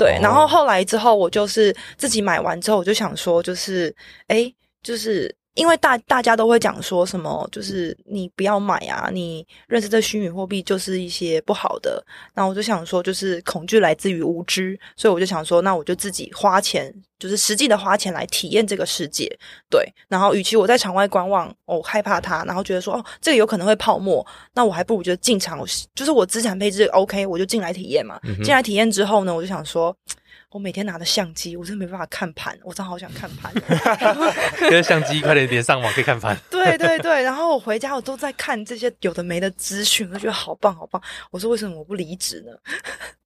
[0.00, 3.94] 对，然后后来之后，我就是自己买完之后，我就想说，就是
[4.28, 4.50] 哎，
[4.82, 5.36] 就是。
[5.54, 12.02] 因为大大家都会讲说什么，就是你不要买啊，你认识这虚拟货币就是一些不好的。
[12.32, 19.28] 然后我就想说，就是恐惧来自于无知，所以我就想说，那我就自己花钱，就是实际的花钱来体验这个世界。
[19.68, 25.58] 对，然后与其我在场外观望，我害怕它，然后觉得说哦，这个有可能会泡沫，那我还不如就进场，
[25.94, 28.20] 就是我资产配置 OK，我就进来体验嘛。
[28.22, 29.94] 嗯、进来体验之后呢，我就想说。
[30.50, 33.52] 我每天拿着相机，我真的没办法看盘，我真的好想看盘。
[34.62, 36.36] 因为相机快点连上网可以看盘。
[36.50, 41.00] 对对对，然后我回家我都在看这些有的没的资讯，我觉得好棒好棒。
[41.30, 42.52] 我说为什么我不离职呢？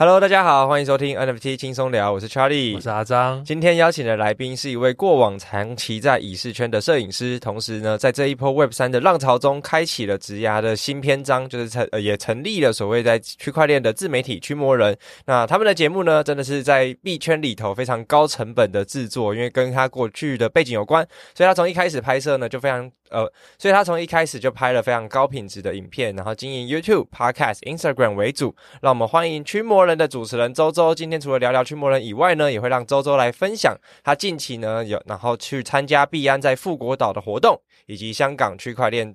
[0.00, 3.44] Hello，大家好，欢迎收听 NFT 轻松聊，我是 Charlie，我是阿张。
[3.44, 14.96] 今天邀请的来宾是一位过往长期在影视圈的摄影师，同时呢，在这一波 Web 三的浪潮中，开启了职涯的新篇章，就是成呃也成立了所谓在区块链的自媒体驱魔人。
[15.26, 22.88] 那他们的节目呢，真的是在币圈里头非常高成本的制作，因为跟他过去的背景有关，所以他从一开始拍摄呢就非常。
[23.10, 23.20] 呃，
[23.56, 28.54] 所以他从一开始就拍了非常高品质的影片，然后经营 YouTube、Podcast、Instagram 为主。
[28.82, 30.94] 让我们欢迎驱魔人的主持人周周。
[30.94, 39.12] 今天除了聊聊驱魔人以外呢，也会让周周来分享他近期呢有然后去参加币安在富国岛的活动，以及香港区块链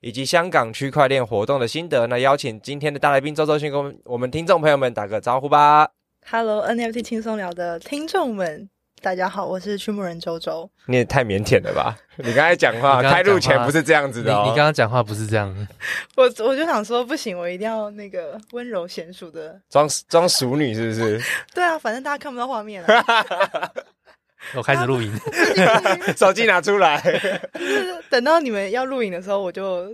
[0.00, 2.06] 以及香港区块链活动的心得。
[2.06, 5.88] 那邀请今天的大来宾周周先跟我们听众朋友们打个招呼吧。
[6.30, 8.68] Hello，NFT 轻松聊的听众们。
[9.00, 10.68] 大家好，我是驱魔人周周。
[10.86, 11.96] 你也太腼腆了吧！
[12.16, 14.42] 你刚才讲话， 开录前不是这样子的哦。
[14.44, 15.54] 你刚刚讲话不是这样。
[16.16, 21.22] 我我就想说，不行，我一定要那个温柔娴熟的，装装熟女是不是？
[21.54, 23.04] 对啊，反正大家看不到画面了。
[24.54, 25.12] 我开始录影，
[26.16, 27.00] 手机拿出来。
[28.08, 29.86] 等到你们要录影的时候，我就。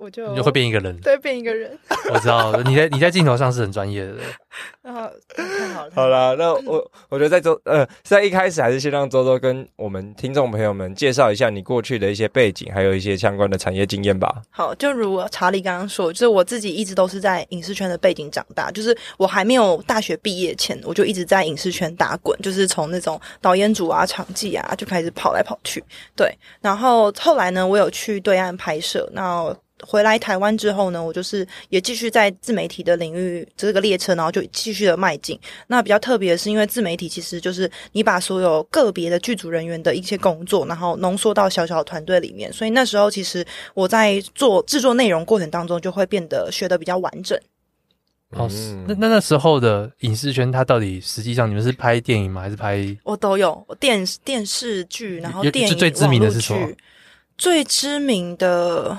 [0.00, 1.78] 我就你就会变一个人，对，变一个人。
[2.10, 4.14] 我知道你在你在镜头上是很专业的。
[4.82, 14.42] 然后太好了，好了，那我 我觉得在周呃在一开始还是先让周周跟我们听众朋友们介绍一下你过去的一些背景，还有一些相关的产业经验吧。
[14.50, 25.84] 好，就如查理刚刚说，就是我自己一直都是在影视圈的背景长大，就是我还没有大学毕业前，我就一直在影视圈打滚，就是从那种导演组啊、场记啊就开始跑来跑去。
[26.16, 29.54] 对，然后后来呢，我有去对岸拍摄，那。
[29.86, 35.38] 回来台湾之后呢，我就是也继续在自媒体的领域这个列车，然后就继续的迈进。
[35.66, 47.38] 那比较特别的是，因为自媒体其实就是你把所有个别的剧组人员的一些工作，然后浓缩到小小的团队里面，所以那时候其实我在做制作内容过程当中，就会变得学的比较完整。
[48.30, 48.48] 哦，
[48.86, 52.42] 那那那时候的影视圈，它到底实际上你们是拍电影吗？
[52.42, 52.96] 还是拍？
[53.02, 56.68] 我都有电电视剧，然后电影最知名的是什么？
[57.36, 58.96] 最知名的。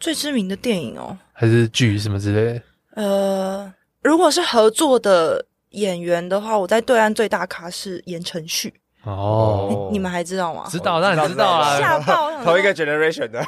[0.00, 2.62] 最知名的电影哦，还是剧什么之类的？
[2.94, 3.72] 呃，
[4.02, 8.72] 如果是合作的演员的话，我在对岸最大咖是言承旭。
[9.10, 10.64] 哦，你们还知道吗？
[10.68, 11.78] 知道，当然知道啊。
[11.78, 13.42] 吓爆，同一个 generation 的，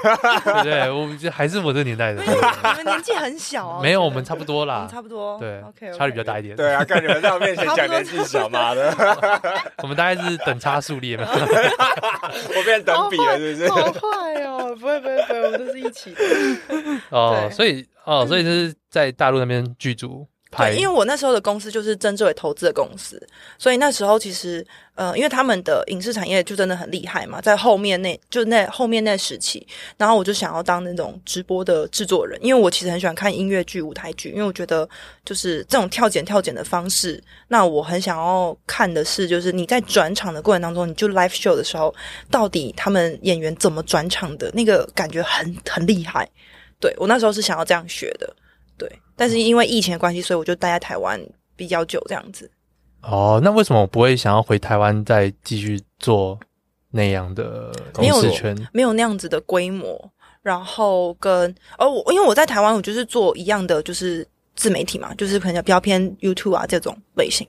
[0.62, 2.22] 对对，我们还是我这个年代的。
[2.22, 2.28] 你
[2.76, 3.80] 们年纪很小啊。
[3.82, 4.88] 没有，我们差不多啦。
[4.90, 5.38] 差不多。
[5.38, 6.56] 对，OK，差距比较大一点。
[6.56, 8.94] 对啊，看你们在我面前讲年纪小妈的。
[9.82, 11.26] 我们大概是等差数列嘛。
[11.30, 13.68] 我变等比了，是不是？
[13.70, 16.20] 好坏哦，不会不会不会，我们都是一起的。
[17.10, 20.26] 哦，所以哦，所以就是在大陆那边剧组。
[20.54, 23.20] 对，因为我那时候的公司就是曾志伟投资的公司，
[23.58, 24.64] 所以那时候其实，
[24.94, 34.86] 呃，因为他们的影视产业就真的很厉害嘛，在后面那就那后面那时期，然后我就想要当那种直播的制作人，因为我其实很喜欢看音乐剧、舞台剧，因为我觉得
[35.24, 37.18] 就是这种跳剪跳剪的方式，
[37.48, 41.94] 那我很想要看的是，就是你在转场的过程当中，你就 live show 的时候，
[42.30, 46.28] 到底他们演员怎么转场的，那个感觉很很厉害。
[46.78, 48.36] 对，我那时候是想要这样学的。
[49.12, 51.20] 对，但是因为疫情的关系，所以我就待在台湾
[51.54, 52.50] 比较久，这样子。
[53.02, 56.38] 哦，那为什么我不会想要回台湾再继续做
[56.92, 58.54] 那样的公司圈？
[58.54, 60.08] 没有，没有那样子的规模，
[60.40, 64.24] 然后跟哦，我因为我在台湾，我就是做一样的，就是
[64.54, 67.44] 自媒体嘛，就是可能比较偏 YouTube 啊这种类型。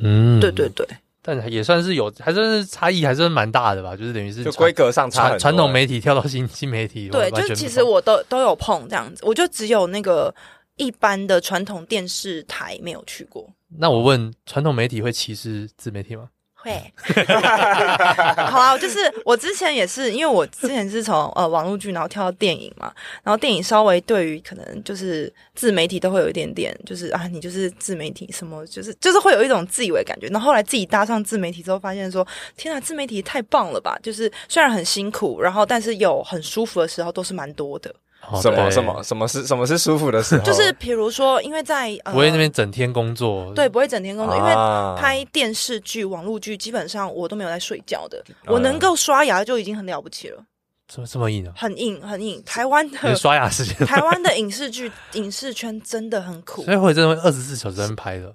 [0.00, 0.86] 嗯，对对对，
[1.20, 3.96] 但也算是有，还算是差异，还是蛮大的吧。
[3.96, 10.32] 就是等于是就规格上差，传统媒体跳到新新媒体，对，就其实我都都有碰这样子，我就只有那个。
[10.76, 13.48] 一般的传统电视台没有去过。
[13.78, 16.28] 那我问，传统媒体会歧视自媒体吗？
[16.54, 16.72] 会。
[18.48, 22.92] 好啊，就是我之前也是，因为我之前是从呃网络剧，然后跳到电影嘛，
[23.22, 30.26] 然后电影稍微对于可能就是自媒体都会有一点点，就是啊，你就是自媒体什么，就是就是会有一种自以为感觉。
[30.28, 32.26] 然后后来自己搭上自媒体之后，发现说，
[32.56, 33.98] 天啊，自媒体太棒了吧！
[34.02, 37.94] 就是虽然很辛苦，然后但是有很舒服的时候，都是蛮多的。
[38.40, 40.44] 什么什么什么是什么是舒服的时候？
[40.44, 44.54] 就是比如说，因为在呃，不会那边整天工作，对，不会整天工作，因为
[44.96, 48.22] 拍电视剧、网络剧，基本上我都没有在睡觉的。
[48.46, 50.42] 我能够刷牙就已经很了不起了。
[50.86, 51.52] 怎么这么硬啊？
[51.56, 52.42] 很硬，很硬。
[52.44, 58.32] 台湾的刷牙时间， 台湾的影视剧、影视圈真的很苦，所以会真的会二十四小时在拍的。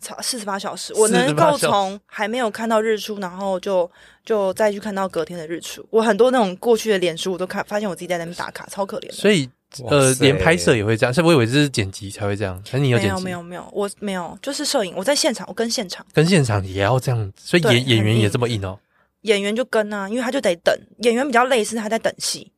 [0.00, 3.90] 超四十八小时，我能够从还没有看到日出，然后就
[4.24, 5.84] 就再去看到隔天的日出。
[5.90, 9.10] 我很多那种过去的脸书，我都看发现我自己在那边打卡，超可怜。
[9.10, 9.48] 所以
[9.88, 13.24] 呃，连拍摄也会这样，所以我以为这是剪辑才会这样，可是你有剪辑？
[13.24, 18.78] 没有没有没有，我没有，就是摄影，我在现场，我跟现场，跟现场也要这样，所以演演员也这么硬哦。
[19.22, 22.52] 演员就跟啊，因为他就得等，演员比较累，是他在等戏，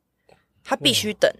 [0.62, 1.32] 他必须等，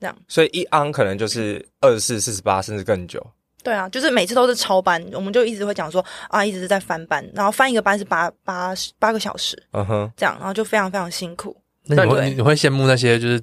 [0.00, 0.16] 这样。
[0.26, 3.24] 所以一安可能就是二十四、四十八，甚至更久。
[3.68, 11.54] 对啊，就是每次都是超班，我们就一直会讲说啊，一直是在翻班，然后翻一个班是八八八个小时，嗯哼，这样，然后就非常非常辛苦。
[11.84, 13.38] 那你会你会羡慕那些就是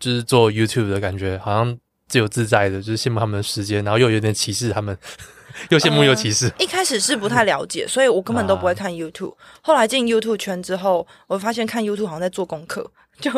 [0.00, 4.96] 就是做 YouTube 的感觉，好像自由自在的，就是羡慕他们的时间，然后又有点歧视他们，
[5.68, 6.46] 又羡慕又歧视。
[6.46, 9.34] 呃，一开始是不太了解，所以我根本都不会看 YouTube。
[9.60, 12.90] 后来进 YouTube 圈之后，我发现看 YouTube 好像在做功课。
[13.20, 13.30] 就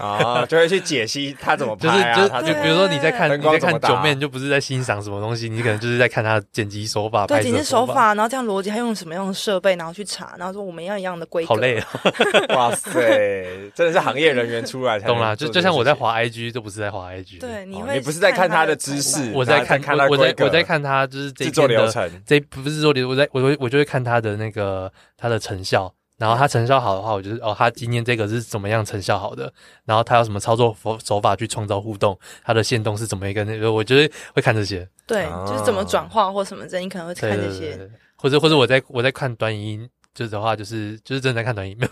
[0.00, 11.48] 啊，就会去解析他怎么拍啊，就是就就比如说你在看你在看九面，就不是在欣赏什么东西，你可能就是在看他的剪辑手法，对，剪辑手法，然后这样逻辑，他用什么样的设备，然后去查，然后说我们要一样的规格。
[11.48, 11.86] 好累啊！
[12.56, 12.90] 哇塞，
[13.74, 15.36] 真的是行业人员出来才懂啦。
[15.36, 25.92] 就就像我在滑 IG，都不是在滑 IG，对，你会你不是在看他的知识，我在看看我在我在看他就是制作流程，这不是说流，我在我我就会看他的那个他的成效。
[26.16, 29.52] 然后他成效好的话，我就是哦，他今天这个是怎么样成效好的？
[29.84, 32.18] 然后他有什么操作手法去创造互动？
[32.44, 33.72] 他的线动是怎么一个那个？
[33.72, 41.88] 我觉得会看这些，对，就是怎么转化或什么的，你可能会看这些，对对对对，或者或者我在我在看短影音，就是的话，就是就是真的在看短影音，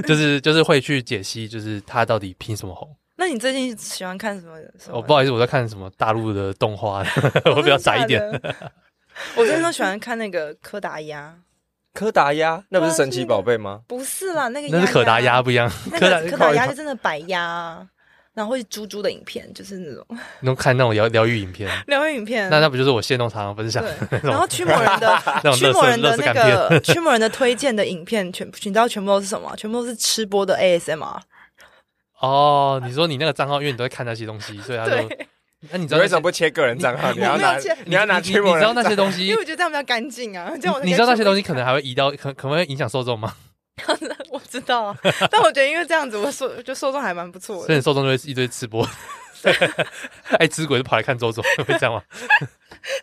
[0.06, 2.94] 就是就是会去解析，就是他到底凭什么红？
[3.18, 4.58] 那你最近喜欢看什么？
[4.90, 7.02] 哦，不好意思，我在看什么大陆的动画，
[7.56, 8.22] 我比较宅一点。
[9.34, 11.34] 我最近都喜欢看那个柯达鸭。
[11.96, 13.80] 柯达鸭那不是神奇宝贝吗？
[13.88, 15.68] 不是啦，那个那是可达鸭不一样。
[15.92, 17.84] 柯达柯达鸭就真的白鸭，
[18.34, 20.06] 然后会猪猪的影片，就是那种。
[20.40, 22.50] 你看那种疗疗愈影片，疗愈影片。
[22.50, 23.82] 那那不就是我现动常常分享？
[24.22, 25.18] 然后驱魔人的
[25.56, 29.54] 驱魔人的那个驱魔人的推荐的影片，全你知道全部都是什么？
[29.56, 31.18] 全部都是吃播的 ASMR。
[32.20, 34.92] 哦，你说你那个账号，因为你都会看那些东西，所以他就。
[35.70, 37.12] 那你知道为什么不切个人账号？
[37.12, 38.58] 你要拿你要拿驱魔人？
[38.58, 39.26] 你知道那些东西？
[39.28, 40.52] 因为我觉得这样比较干净啊。
[40.60, 43.34] 这样你知道那些东西可能还会移到，可可能会影响受众吗？
[44.30, 44.96] 我知道啊，
[45.30, 47.66] 但我觉得因为这样子，我受就受众还蛮不错的。
[47.66, 48.88] 所以受众就会一堆吃播，
[50.38, 52.02] 爱吃鬼就跑来看周总，会这样吗？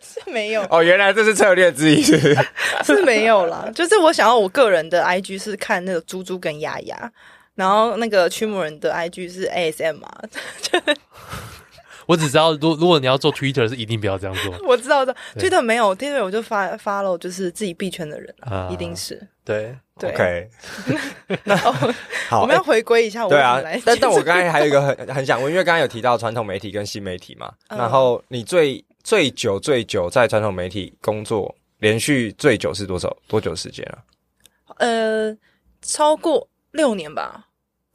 [0.02, 2.36] 是没有哦，原来这是策略之一，是
[2.84, 3.70] 是没有啦。
[3.74, 7.12] 就是我想要我个人的 IG 是看那个猪猪跟丫丫，
[7.54, 10.10] 然后那个驱魔人的 IG 是 ASM 嘛。
[12.06, 14.54] 我只知道，如如果你要做 Twitter，是一定不要这样做。
[14.66, 20.10] 我知道的，Twitter 没有 Twitter，我就发 follow 就是自己币圈的人啊，一定是对对。
[20.10, 20.50] OK，
[21.44, 21.56] 那
[22.28, 23.26] 好，我们要回归一下。
[23.28, 33.98] 对啊，但但我刚才还有一个很很想问，因为刚刚有提到传统媒体跟新媒体嘛，然后你最最久最久在传统媒体工作，连续最久是多少多久时间啊？
[34.78, 35.36] 呃，
[35.82, 37.46] 超过六年吧。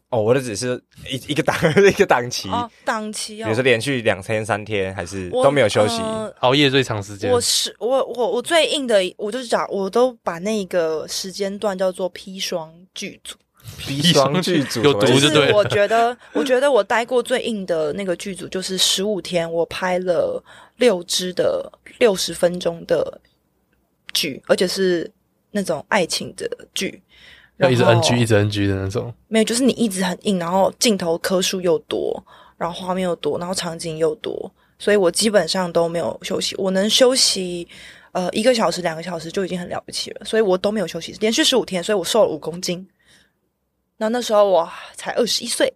[0.10, 1.56] 哦，我的只是一一个档
[1.88, 2.50] 一个档期，
[2.84, 6.02] 档期啊，比如说连续两天三天，还是都没有休息，
[6.40, 7.32] 熬夜最长时间。
[7.32, 13.36] 我是我我我最硬的，我就是讲，我都把那个时间段叫做砒霜剧组。
[13.86, 15.54] 砒霜剧组有毒就对。
[15.54, 20.44] 我觉得，我觉得我待过最硬的那个剧组就是十五天，我拍了
[20.78, 23.22] 六支的六十分钟的
[24.12, 25.12] 剧，而且是
[25.52, 27.00] 那种爱情的剧。
[27.60, 32.22] 要一直 NG 一直 NG 的那种，没有，就是你一直很硬，然后镜头颗数又多，
[32.58, 36.56] 然后画面又多，然后场景又多，所以我基本上都没有休息。
[36.58, 37.68] 我能休息
[38.14, 42.88] 呃一个小时、两个小时就已经很了不起了，所以我都没有休息，连续十五天，所以我瘦了五公斤。
[43.98, 45.74] 那那时候我才二十一岁，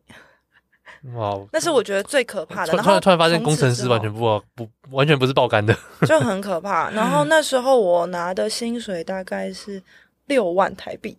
[1.16, 1.38] 哇！
[1.52, 2.74] 那是我觉得最可怕的。
[2.74, 6.90] 然后突然发现工程师完全不不完全不是爆肝的， 就很可怕。
[6.92, 9.84] 然后那时候我拿的薪水大概是
[10.28, 11.18] 六万台币。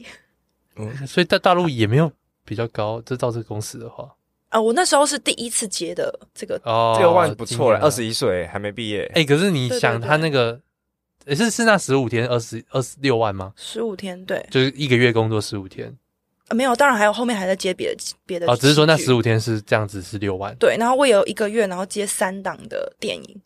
[0.76, 2.10] 嗯，所以在大陆也没有
[2.44, 4.14] 比较高，就到这个公司的话，
[4.48, 10.60] 啊，我那时候是第一次接的这个哦，六万不错了，二十一岁还没毕业，哎，可是你想他那个
[11.26, 13.52] 也是是那十五天二十二十六万吗？
[13.56, 15.96] 十五天，对，就是一个月工作十五天。
[16.50, 18.46] 没有，当然还有后面还在接别的别的。
[18.46, 20.54] 哦，只是说那十五天是这样子是六万。
[20.56, 23.40] 对，然后我也有一个月，然后接三档的电影，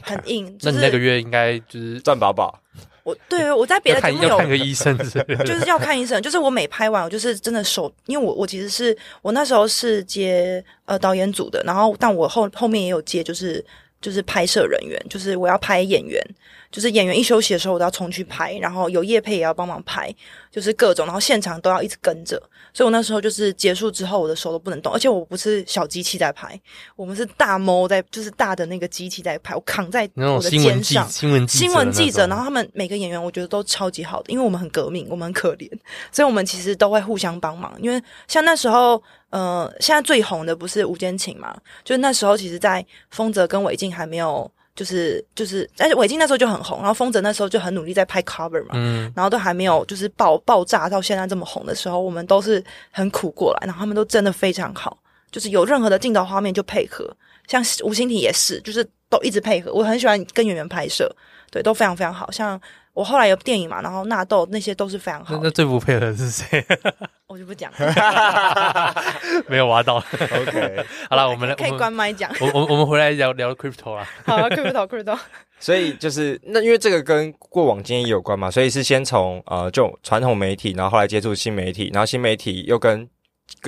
[0.00, 0.46] 很硬。
[0.58, 2.58] 就是、那你那个月应该就是赚饱饱。
[3.04, 4.96] 我对，我在别的地方有要看个医生，
[5.44, 6.20] 就是要看医生。
[6.22, 13.64] 就是我每拍完，我就是真的手，因为我我其实是我那时候是接呃导演组的，然后但我后后面也有接，就是
[14.00, 16.24] 就是拍摄人员，就是我要拍演员。
[16.72, 20.12] 就是演员一休息的时候，我都要冲去拍，然后有叶配也要帮忙拍，
[20.50, 22.42] 就是各种，然后现场都要一直跟着。
[22.72, 26.58] 所以我那时候就是结束之后，我的手都不能动，而且我不是小机器在拍，
[26.96, 31.06] 我们是大猫在，就是大的那个机器在拍，我扛在我的肩上。
[31.06, 35.70] 新闻记者，新闻记者，然后他们每个演员我觉得都超级好的，因为我们很革命，我们很可怜，
[36.10, 37.70] 所以我们其实都会互相帮忙。
[37.78, 41.54] 因为像那时候，呃，现在最红的不是吴坚情嘛？
[41.84, 44.50] 就是那时候，其实，在丰泽跟韦静还没有。
[44.74, 54.98] 就是就是，但是韦静那时候就很红，然后丰泽那时候就很努力在拍 cover 嘛，嗯，然后都还没有就是爆爆炸到现在这么红的时候，我们都是很苦过来，然后他们都真的非常好，
[55.30, 57.10] 就是有任何的镜头画面就配合，
[57.48, 61.14] 像吴欣婷也是，就是都一直配合，我很喜欢跟演员拍摄，
[61.50, 62.60] 对，都非常非常好，像。
[62.94, 65.38] 我后来有电影嘛，然后纳豆那些都是非常好。
[65.42, 66.64] 那最不配合的是谁？
[67.26, 68.94] 我就不讲了。
[69.48, 69.96] 没有挖到。
[69.96, 72.30] OK， 好了，我们来可以关麦讲。
[72.40, 74.06] 我我我们回来聊聊 crypto 啊。
[74.26, 75.18] 好，crypto，crypto。
[75.58, 83.08] 所以就是那因为这个跟过往经验有关嘛，所以是先从呃就传统媒体，然后后来接触新媒体，然后新媒体又跟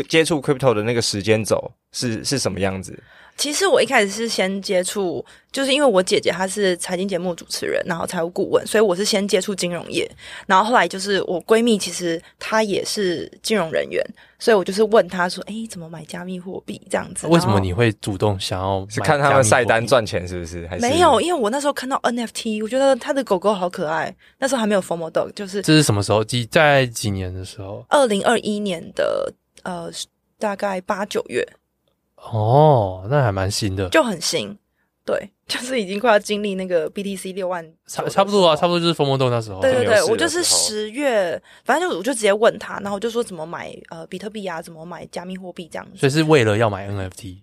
[0.09, 3.02] 接触 crypto 的那个时间走是是什么样子？
[3.36, 10.08] 其实我一开始是先接触，就是因为我姐姐她是财经节目主持人，然后财务顾问，所以我是先接触金融业。
[10.46, 14.00] 然后后来就是我闺蜜，其实她也是金融人员，
[14.38, 20.66] 所以我就是问她说：“哎，怎么买加密货币这样子？”为什么你会主动想要是看他们晒单赚钱，是不是？
[20.68, 24.14] 还是没有，因为我那时候看到 NFT，我觉得他的狗狗好可爱。
[24.38, 26.22] 那时候还没有 FOMO Dog，就是这是什么时候？
[26.22, 27.84] 几在几年的时候？
[27.88, 29.32] 二零二一年的
[29.64, 29.90] 呃，
[30.38, 31.46] 大概八九月。
[32.33, 34.57] 哦，那还蛮新的，就很新，
[35.04, 39.61] 对， 就是已经快要经历那个 BTC 六万，差差不多啊，差不多就是 FOMO 豆那时候。
[39.61, 45.99] 对对对，我就是十月，反正就我就直接问他，然后我就说怎么买呃比特币啊，怎么买加密货币这样子。
[45.99, 47.37] 所以是为了要买 NFT，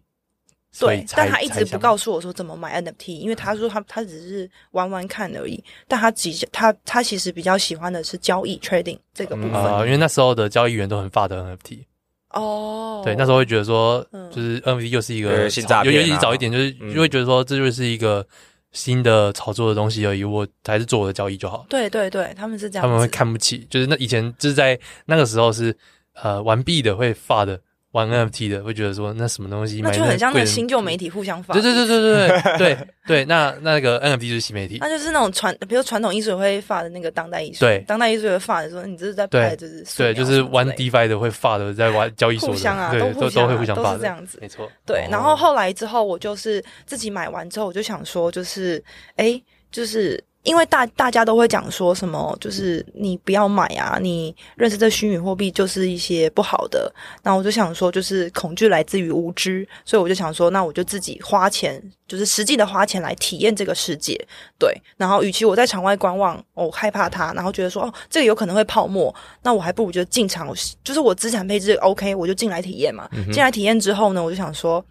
[0.80, 11.86] 对，但他一直不告诉我说怎么买 NFT，因为他说他他只是玩玩看而已，但他其实他他其实比较喜欢的是交易 trading 这个部分，啊、呃，因为那时候的交易员都很发的 NFT。
[12.34, 18.26] 哦，oh, 对，那时候会觉得说，就是 NFT 又是一个新诈骗，尤其早一点，就是就会觉得说，这就是一个
[18.72, 21.66] 新的炒作的东西而已，我还是做我的交易就好。
[21.70, 25.76] 对对对，他们是这样，他们会看不起，就是那以前就是在那个时候是
[26.14, 27.60] 呃玩币的会发的。
[27.92, 29.82] 玩 NFT 的会觉得说，那什么东西？
[29.82, 31.54] 那就很像那新旧媒体互相发。
[31.54, 32.00] 对对对对
[32.58, 33.26] 对对对。
[33.26, 34.78] 那那个 NFT 就是新媒体。
[34.80, 37.60] 那就是那种传，比如传统艺术会发的那个当代艺术。
[37.60, 37.84] 对。
[37.88, 39.86] 当代艺术会发的说，你这是在拍，这是。
[39.98, 42.54] 对，就是玩 DeFi 的会发的，在玩交易所的。
[42.54, 44.38] 互相啊，都都会互相发的，是这样子。
[44.42, 44.72] 没错。
[44.86, 48.82] 对，然后后来之后，我就是自己买完之后，我就想说，就是
[49.18, 50.24] 哎，就是。
[50.44, 56.92] 因为大大家都会讲说什么，就是你不要买啊，你认识这虚拟货币就是一些不好的。
[57.22, 64.20] 那我就想说，就是恐惧来自于无知，所以我就想说，那我就自己花钱，就是实际的花钱来体验这个世界。
[64.58, 70.52] 对，然后与其我在场外观望，我害怕它，然后觉得说哦，这个有可能会泡沫，那我还不如就进场，
[70.84, 73.08] 就是我资产配置 OK，我就进来体验嘛。
[73.32, 74.84] 进来体验之后呢，我就想说。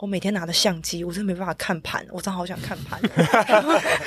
[0.00, 2.98] 我每天拿着相机，我真的没办法看盘，我真的好想看盘。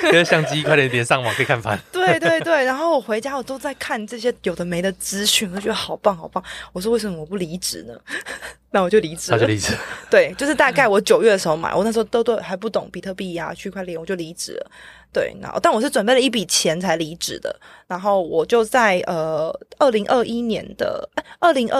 [0.04, 1.78] 因 为相机快点连上网可以看盘。
[1.92, 6.42] 对对对，然后我回家我都在看这些有的没的资讯，我觉得好棒好棒。
[6.72, 7.94] 我说为什么我不离职呢？
[8.72, 9.30] 那我就离职。
[9.30, 9.72] 那就离职。
[10.10, 14.70] 对，就是大概我九月的时候买，我那时候都都还不懂比特币呀、啊、区块链，我就离职了。
[15.12, 17.54] 对，然后但我是准备了一笔钱才离职的。
[17.86, 21.08] 然后我就在呃二零二一年的
[21.38, 21.78] 二零二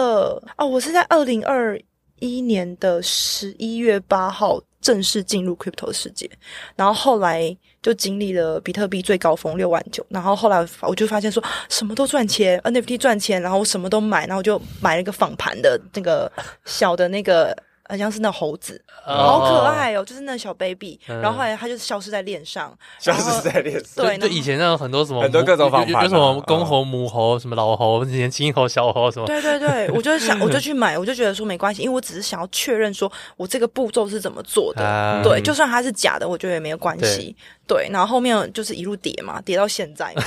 [0.55, 1.77] 哦，我是在二零二。
[2.19, 6.29] 一年的十一月八号正式进入 crypto 世界，
[6.75, 16.31] 然后后来就经历了比特币最高峰六万九，然后后来我就发现说什么都赚钱，NFT 赚钱，然后我什么都买，然后我就买了一个仿盘的那个
[16.65, 17.55] 小的那个。
[17.87, 20.99] 好像是那猴子，好可爱哦，就是那小 baby。
[21.05, 24.05] 然后后来他就消失在链上，消失在链上。
[24.05, 29.25] 对，就以前那种很多什么很多各种方法，有什么公猴、母猴，什么老猴、年轻猴、小猴什么。
[29.27, 35.21] 对对对，我就想， 我就去买，我就觉得说没关系，因为我只是想要确认说我这个步骤是怎么做的。
[35.23, 37.35] 对，就算它是假的，我觉得也没有关系。
[37.67, 40.23] 对，然后后面就是一路跌嘛，跌到现在嘛，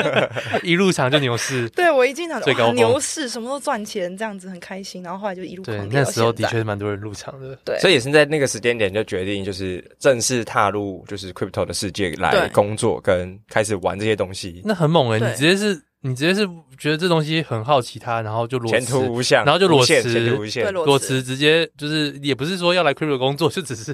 [0.62, 1.68] 一入场就牛市。
[1.76, 5.02] 对，我一进场最高牛市，什么都赚钱，这样子很开心。
[5.02, 7.58] 然后后来就一路对狂，跌那时候的确是蛮多人入场的。
[7.64, 23.92] 对，所以也是在那个时间点就决定，就是正式踏入就是 crypto 的世界来工作，跟开始玩这些东西，那很猛诶、欸、你直接是，你直接是觉得这东西很好奇它，然后就裸辞前途无限，然后就裸辞无限前途无限对，裸裸辞直接就是也不是说要来 crypto 工作， 就只是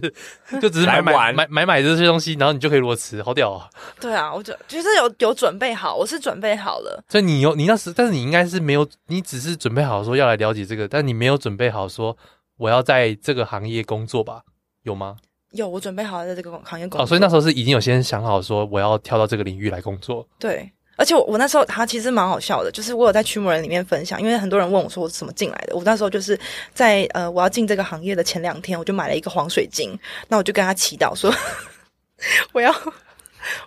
[0.60, 3.68] 就只是买买买买买这些东西，然后你就可以裸辞，好屌啊！
[4.00, 7.02] 对啊，我就就是有有准备好，我是准备好了。
[7.08, 12.16] 所以你有你那时，但是你应该是没有，你只是准备好说要来了解这个，但你没有准备好说
[12.56, 14.42] 我要在这个行业工作吧？
[14.84, 15.16] 有吗？
[15.52, 17.02] 有，我准备好了在这个行业工作。
[17.02, 20.26] 哦，所以那时候是已经有先想好说我要跳到这个领域来工作。
[20.38, 25.76] 对，而且我我那时候他其实蛮好笑的，就是我有在驱魔人里面分享，因为很多人问我说我怎么进来的。
[25.76, 26.38] 我那时候就是
[26.74, 29.98] 在呃我要进这个行业的前两天，我就买了一个黄水晶，
[30.28, 31.32] 那我就跟他祈祷说
[32.52, 32.74] 我要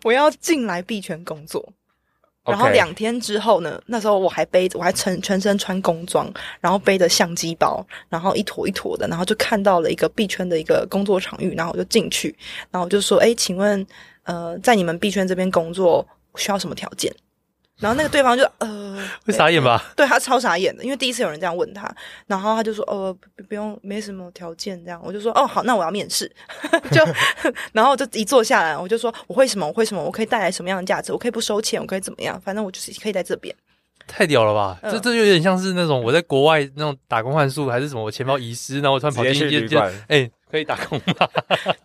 [0.03, 1.63] 我要进来币圈工作。
[2.45, 6.27] 然后两天之后呢，那时候我还背着，我还全全身穿工装，
[6.59, 12.35] 然后背着相机包，然后一坨一坨的，然后就看到了一个币圈的一个工作场域，然后我就进去，
[12.71, 13.85] 然后我就说：“哎，请问，
[14.23, 16.03] 呃，在你们币圈这边工作
[16.35, 17.13] 需要什么条件？”
[17.79, 19.81] 然后那个对方就呃， 会傻眼吧？
[19.95, 21.89] 对，他超傻眼的，因为第一次有人这样问他，
[22.27, 26.29] 然后他就说：“呃，不不用，没什么条件。”这样，我就说：“哦，好，那我要面试。
[26.91, 27.01] ”就，
[27.71, 29.65] 然后就一坐下来，我就说：“我会什么？
[29.65, 30.03] 我会什么？
[30.03, 31.13] 我可以带来什么样的价值？
[31.13, 31.79] 我可以不收钱？
[31.79, 32.37] 我可以怎么样？
[32.41, 33.55] 反正我就是可以在这边。”
[34.05, 34.77] 太屌了吧！
[34.81, 38.03] 嗯这这有点像是那种我在国外那种打工换宿，还是什么？
[38.03, 41.29] 我钱包遗失，然后我突然跑进去一间，旅馆哎，可以打工吗？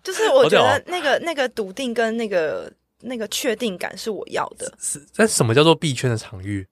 [0.02, 2.72] 就是我觉得那个那个笃定跟那个
[3.04, 4.72] 那个确定感是我要的。
[4.80, 6.66] 是，但什么叫做币圈的场域？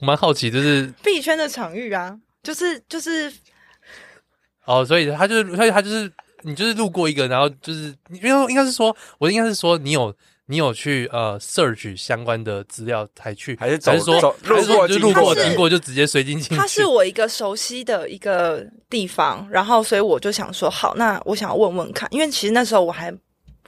[0.00, 3.30] 我蛮好奇，就是币圈的场域啊，就是就是
[4.64, 6.10] 哦，所以他就是，所以他就是
[6.42, 10.14] 你就是路过一个，然后就是因为应该是说，我应该是说你有
[10.46, 16.56] 你有去呃 search 相关的资料才去，还是走还是说走还是说就路过经过就直接随进进去？
[16.56, 23.14] 它是我一个熟悉的一个地方，然后所以我就想说，好，那我想要问问看，因为其实那时候我还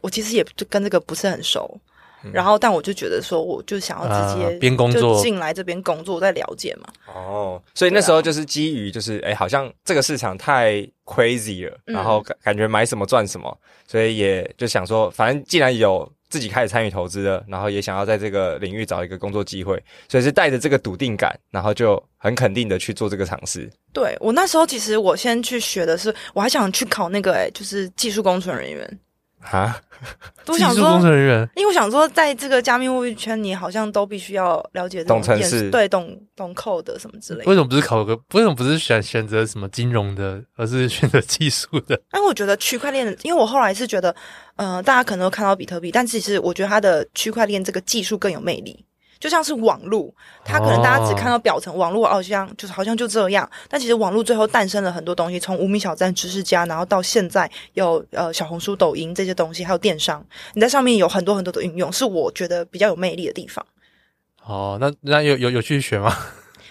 [0.02, 1.80] 我其实也就跟这个不是很熟。
[2.32, 6.86] 然后，但我就觉得说，我就想要直接啊边工作进来这边工作，再了解嘛。
[7.12, 23.68] 哦，所以那时候就是基于就是哎、欸，好像这个市场太 crazy 了，嗯然后感感觉买什么赚什么，所以也就想说，反正既然有自己开始参与投资了，然后也想要在这个领域找一个工作机会，所以是带着这个笃定感，然后就很肯定的去做这个尝试。
[23.92, 28.98] 对，我那时候其实我先去学的是，我还想去考那个哎、欸，就是技术工程人员。
[29.42, 29.76] 哈，
[30.44, 37.50] 都想技术工程说，人员，因为我想说，在这个加密货币圈，你好像都必须要了解这种懂程式对，懂懂 code 什么之类的。
[37.50, 38.14] 为什么不是考个？
[38.34, 42.00] 为什么不是选选择什么金融的，而是选择技术的？
[42.10, 44.14] 但我觉得区块链，因为我后来是觉得，
[44.56, 48.84] 呃，大家可能都看到比特币，但其实我觉得它的区块链这个技术更有魅力。
[49.22, 50.12] 就像是网络，
[50.44, 60.20] 它可能大家只看到表层，网络好像就是好像就这样，但其实网络最后诞生了很多东西，从无名小站、知识家，然后到现在有呃小红书、抖音这些东西，还有电商，
[60.54, 63.64] 你在上面有很多很多的运用，是我觉得比较有魅力的地方。
[64.44, 66.12] 哦，那那有有有去学吗？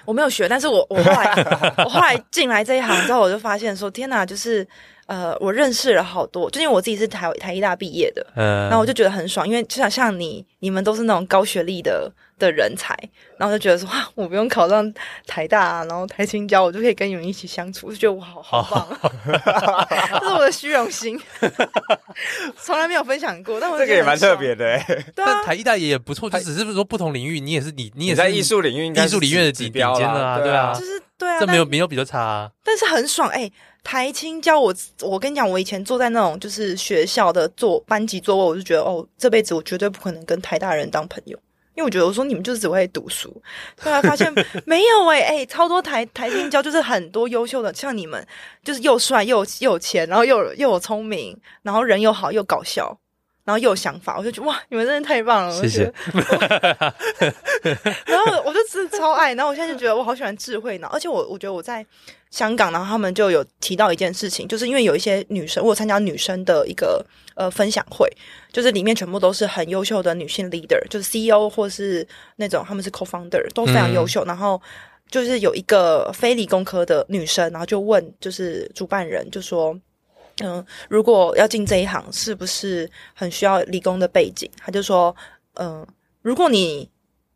[0.03, 4.67] 我没有学，但是我我后来 我后来进来这一行之后，我就发现说，天哪，就是
[5.05, 12.11] 呃，我认识了好多，就因为我自己是台台艺大毕业的，嗯，然后我就觉得很爽，因为就像像你，你们都是那种高学历的
[12.41, 12.97] 的人才，
[13.37, 14.93] 然后就觉得说哇，我不用考上
[15.27, 19.87] 台大啊，然后台青交，我就可以跟你们一起相处，我就觉得我好好棒，啊，
[20.19, 21.19] 这是我的虚荣心，
[22.57, 24.83] 从来没有分享过，但我这个也蛮特别的哎。
[25.15, 32.51] 对啊但，台艺大也不错，就只是说不同领域，你也是你你也是在艺术领域艺术领域的指顶顶尖的对啊就，是对啊，这没有没有比较差啊。
[32.63, 33.53] 但是很爽哎、欸！
[33.83, 41.35] 台青交我，我跟你讲，我以前坐在那种就是学校的座班级座位，我就觉得哦，这辈子我绝对不可能跟台大人当朋友，
[41.73, 43.29] 因为我觉得我说你们就是只会读书，
[43.81, 44.33] 后来发现
[44.65, 48.25] 没有哎、欸、哎、欸，超多台台青交就是很多优秀的，像你们
[48.63, 52.97] 就是又帅又又有钱，然后又又有聪明，然后人又好又搞笑，
[53.43, 55.91] 然后又有想法，我就觉得哇，你们真的太棒了，谢谢。
[58.05, 61.85] 然后我就真的超爱，然后我现在就觉得我好喜欢智慧脑，而且我我觉得我在
[62.29, 67.03] 香港，然后他们就有提到一件事情，就是因为有一些女生，我有参加女生的一个
[67.35, 68.07] 呃分享会，
[68.51, 74.61] 就是里面全部都是很优秀的女性 leader，就是 CEO 或是那种他们是 co-founder 都非常优秀，嗯、然后
[75.09, 79.75] 就是有一个非理工科的女生，然后就问就是主办人就说，
[80.41, 84.49] 嗯、呃，如果要进这一行，是不是很需要理工的背景？
[84.57, 85.15] 他就说，
[85.53, 85.87] 嗯、呃，
[86.21, 86.89] 如果你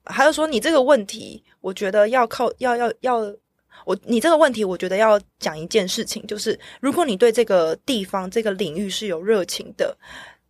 [0.04, 3.36] 他就说你这个问题，我觉得要靠要要要。
[3.84, 9.96] 我你这个问题，我觉得要讲一件事情，就是如果你对这个地方、这个领域是有热情的，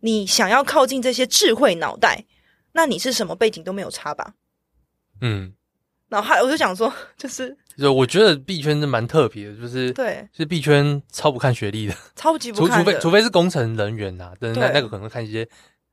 [0.00, 2.24] 你想要靠近这些智慧脑袋，
[2.72, 4.32] 那你是什么背景都没有差吧？
[5.20, 5.52] 嗯，
[6.08, 15.46] 然后还我就想说，就是，就我觉得币圈是蛮特别的，就是对，是币圈超不看学历的， 超级不看除除非除非是工程人员呐、啊，但是那对那个可能看一些。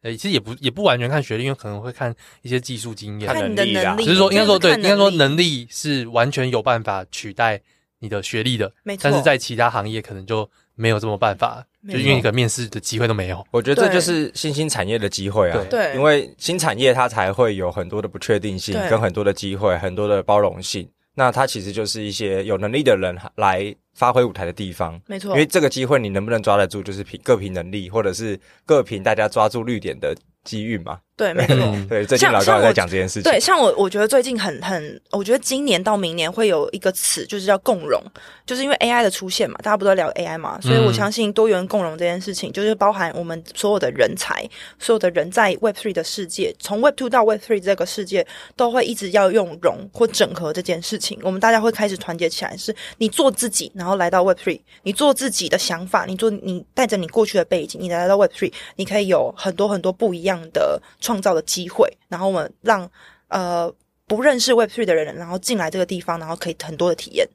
[0.03, 3.95] 诶，其实也不也不完全看学历，因为可能会看一些技术经验、看你的能力啊。
[3.97, 7.57] 只是说，应该说对，应该说能力力是完全有办法取代
[7.99, 8.69] 你的学历的。
[8.83, 9.03] 没错。
[9.03, 13.41] 但是在其他行业可能就没有这么办法，就因为你可能面试的机会都没有。
[13.49, 15.65] 我觉得这就是新兴产业的机会啊。
[15.69, 20.85] 对，因为新产业它才会有很多的不确定性，跟很多的机会，很多的包容性。
[21.15, 25.31] 那它其实就是一些有能力的人来发挥舞台的地方，没错。
[25.31, 30.99] 因为这个机会你能不能抓得住，就是凭各凭能力，或者是各凭大家抓住绿点的机遇嘛。
[31.23, 31.55] 对，没错。
[31.87, 33.23] 对，最近老高在讲这件事情。
[33.23, 38.01] 对，像我，我觉得最近很很，我觉得今年到明年会有一个词，就是叫共融，
[38.45, 44.45] 就是因为 AI 的出现嘛，大家不都聊 AI 嘛，所以我相信多元共融这件事情，就是包含我们所有的人才，
[44.77, 51.17] 所有的人在 Web Three 的世界，从 Web Two 到 Web Three 这个世界，都会一直要用融或整合这件事情。
[51.21, 61.91] 我们大家会开始团结起来，是你做自己，然后来到 Web Three，你做自己的想法，你做你带着你过去的背景，你来到 Web Three，你可以有很多很多不一样的创造的机会。
[62.07, 62.89] 然后我们让
[63.29, 63.73] 呃
[64.07, 67.27] 不认识 Web Three 的人，然后进来这个地方，然后可以很多的体验。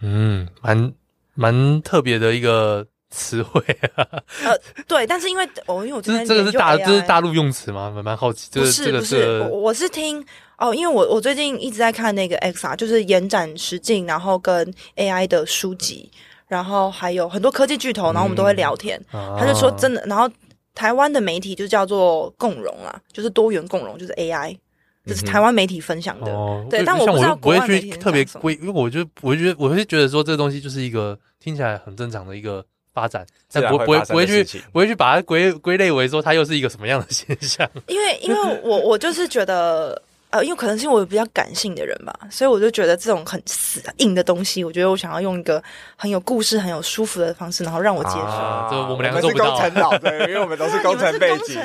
[0.00, 0.92] 嗯，蛮
[1.34, 3.60] 蛮特别的一个词汇
[3.94, 4.06] 啊。
[4.44, 7.90] 呃，对，但是因为、哦、因为我这这个是大这是大陆用词吗？
[7.94, 8.50] 蛮蛮好奇。
[8.52, 10.24] 不是、这个、不是，我我是听
[10.58, 16.10] 哦，因为我我最近一直在看那个 XR，就是延展实境，然后跟 AI 的书籍，
[16.46, 19.00] 然后还有很多科技巨头，然后我们都会聊天。
[19.12, 20.30] 嗯、他就说真的，然后。
[20.74, 24.56] 台湾的媒体就叫做共融啦，就是多元共融，就是 AI，
[25.04, 26.32] 这是台湾媒体分享的。
[26.32, 37.68] 哦、对，但我不知道国外媒体特别归，因为我就我就觉得我会觉得说这个东西就是一个听起来很正常的一个发展，但不不会不会去不会去把它归归类为说它又是一个什么样的现象。
[37.88, 40.00] 因为因为我我就是觉得。
[40.32, 45.62] 呃，因为可能是因为我比较感性的人吧，所以我就觉得这种很死硬的东西，我觉得我想要用一个
[45.94, 48.20] 很有故事、很有舒服的方式，然后让我接受。
[48.20, 51.60] 啊，这我们两个都是工程 脑，对，因为我们都是工程背景，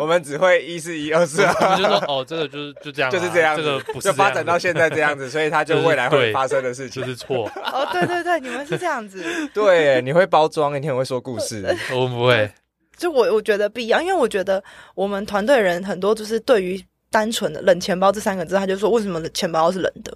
[0.00, 1.52] 我们只会一是一，二是二。
[1.52, 7.46] 我们就说哦，这个就是就这样，就是这样，这个不是就发展到现在这样子，所以它就未来会发生的事情就是错。
[7.70, 9.22] 哦，对对对，你们是这样子。
[9.52, 12.50] 对，你会包装，你很会说故事，我不会。
[12.96, 16.82] 就我我觉得必要，因为我觉得我们团队人很多就是对于。
[17.16, 20.14] 单纯的冷钱包这三个字，他就说为什么钱包是冷的？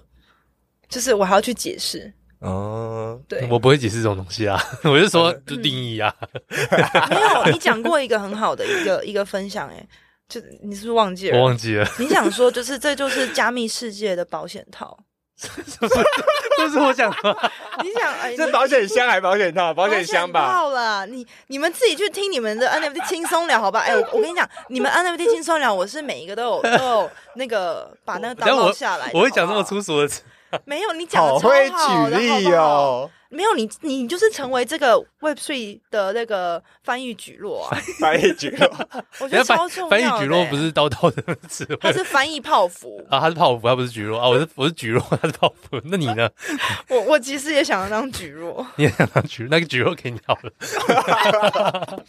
[0.87, 3.19] 就是我还要去解释哦。
[3.27, 6.15] 对，我不会解释这种东西啊， 我就说就定义啊。
[7.09, 9.83] 没有，你讲过一个很好的一个一个分享，哎，
[10.29, 11.39] 就你是不是忘记了？
[11.39, 11.89] 我忘记了。
[11.97, 14.95] 你想说就是这就是加密世界的保险套。
[16.57, 17.35] 这是我想说。
[17.83, 19.73] 你想，哎，这保险箱还是保险套？
[19.73, 20.53] 保险箱吧。
[20.53, 23.79] 好了，你你们自己去听你们的 NFT 轻松聊，好吧？
[23.81, 29.09] 哎，我我跟你讲， 你们 NFT 轻松聊，我是每一个都有都有那个把那个打包下来。
[29.13, 30.21] 我会讲这么粗俗的词。
[30.65, 33.09] 没有，你讲的超好，好会举例哦。
[33.31, 37.77] 没有你，你就是成为这个 Web Three 的那个翻译举落啊！
[37.97, 38.87] 翻译举落，
[39.21, 39.89] 我觉得超重要的。
[39.89, 44.27] 翻译举落不是刀刀的词汇，它是翻译泡芙啊，它是泡芙，它不是举落啊。
[44.27, 45.79] 我是我是举落，它是泡芙。
[45.85, 46.29] 那你呢？
[46.89, 49.47] 我我其实也想要当举落， 你也想当蒟蒻？
[49.49, 52.03] 那个举落给你好了。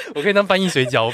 [0.14, 1.12] 我可以当翻译水饺，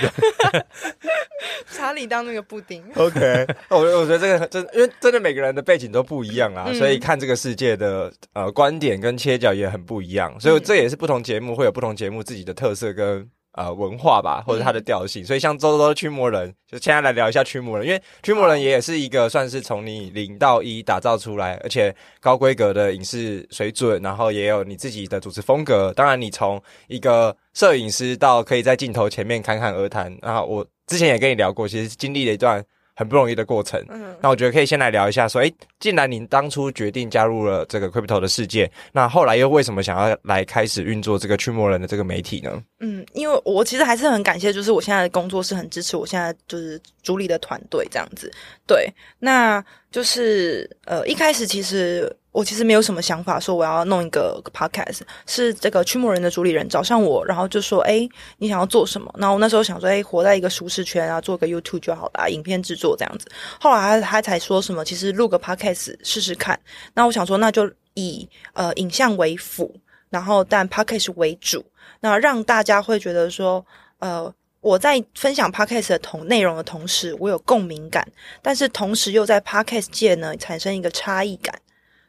[1.71, 2.83] 查理当那个布丁。
[2.95, 13.29] OK，我我觉得这个真，因为真的每个人的背景都不一样啊，嗯、所以看这个世界的呃观点跟切角也很不一样，所以这也是不同节目会有不同节目自己的特色跟。
[13.57, 25.93] 呃，文化吧，或者它的调性，嗯、所以像周周的驱魔人，就现在来聊一下驱魔人，因为驱魔人也是一个算是从你零到一打造出来，而且高规格的影视水准，然后也有你自己的主持风格。
[25.95, 32.65] 当然，你从一个摄影师到可以在镜头前面侃侃而谈，然后我之前也跟你聊过，其实经历了一段。
[32.95, 42.63] 很不容易的过程，嗯，那我觉得可以先来聊一下，说，哎，既然您当初决定加入了这个 Crypto 的世界，那后来又为什么想要来开始运作这个驱魔人的这个媒体呢？
[42.81, 48.31] 嗯，因为我其实还是很感谢，就是我现在的工作是很支持我现在就是主理的团队这样子，
[48.67, 52.13] 对，那就是呃一开始其实。
[52.35, 63.29] 我其实没有什么想法，说我要弄一个 podcast，是这个驱魔人的主理人找上我，然后就说：“哎，你想要做什么？”然后我那时候想说：“哎，活在一个舒适圈啊，做个 YouTube 就好了，影片制作这样子。”
[63.61, 66.59] 后来他他才说什么，其实录个 podcast 试试看。
[66.93, 69.73] 那我想说，那就以呃影像为辅，
[70.11, 71.65] 然后但 podcast 为主，
[72.01, 73.65] 那让大家会觉得说，
[74.01, 78.03] 呃，我在分享 podcast 的同内容的同时，我有共鸣感，
[78.41, 81.55] 但是同时又在 podcast 界呢产生一个差异感。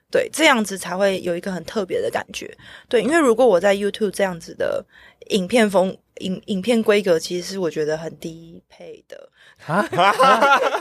[0.09, 2.49] 对，这样子才会有一个很特别的感觉。
[2.87, 4.85] 对，因为如果我在 YouTube 这样子的
[5.31, 9.29] 影片风影影片规格，其实是我觉得很低配的。
[9.65, 9.83] 啊，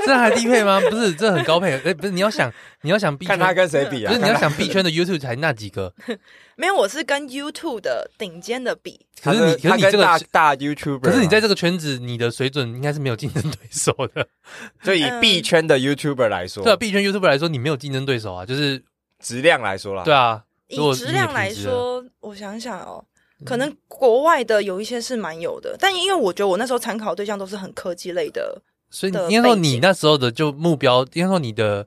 [0.05, 0.81] 这还低配吗？
[0.91, 1.73] 不是，这很高配。
[1.85, 4.09] 哎，不是，你要想，你要想币圈，看他跟谁比啊？
[4.09, 5.93] 不是，你要想币圈的 YouTube 才那几个。
[6.57, 9.01] 没有，我是跟 YouTube 的顶尖的比。
[9.23, 14.27] 可是你，可是你这个大大 YouTuber，可是你在这个圈子，你的水准应该是没有竞争对手的。
[14.85, 18.83] 就以币圈的 YouTuber 来说，对啊，币圈 YouTuber 来说，你没有竞争对手啊，就是
[19.19, 20.05] 质量来说啦。
[20.05, 23.05] 对啊，以质量来说，我想想哦，
[23.45, 28.63] 可能国外的有一些是蛮有的，但因为我觉得我那时候参考对象都是很科技类的。
[28.91, 31.87] 所以你应该说你那时候的就目标，应该说你的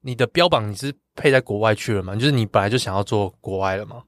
[0.00, 2.14] 你的标榜你是配在国外去了嘛？
[2.14, 4.02] 就是你本来就想要做国外了吗？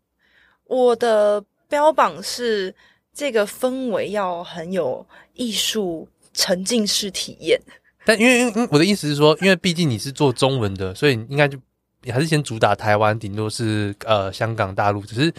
[0.64, 2.74] 我的标榜是
[3.14, 7.61] 这个氛围要很有艺术沉浸式体验。
[8.05, 11.59] 但因为因为我的意思是说，因为毕竟你是做中文的，所以应该就
[12.03, 15.03] 你还是先主打台湾，顶多是呃香港、大陆。
[15.03, 15.33] 只是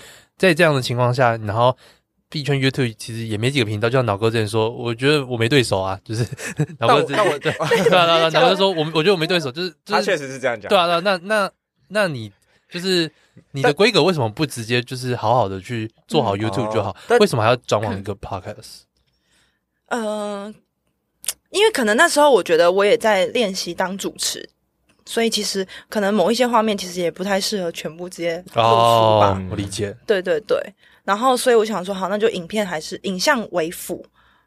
[0.47, 1.77] 在这样的情况下，然后。
[2.33, 6.25] 币圈 YouTube 其实也没几个频道，就像脑哥之前说，我觉得我没对手啊，就是
[6.79, 7.51] 脑哥之前，对对
[7.89, 11.51] 对啊， 脑哥说我我觉得我没对手，就是、就是、他确实是这样讲，对啊，那那
[11.89, 12.31] 那你
[12.69, 13.11] 就是
[13.51, 16.95] 你的规格为什么不直接就是好好的去做好 YouTube 就好？
[17.09, 18.83] 嗯哦、为什么还要转往一个 Podcast？
[19.87, 20.55] 嗯、呃，
[21.49, 24.49] 因为可能那时候我觉得我也在练习当主持，
[25.05, 28.59] 所以其实可能某一些画面其实也不太适合全部直接露出
[29.19, 29.31] 吧。
[29.31, 30.57] 哦、我理解，对对对。
[31.03, 34.05] 然后，所以我想说，好，那就影片还是影像为辅，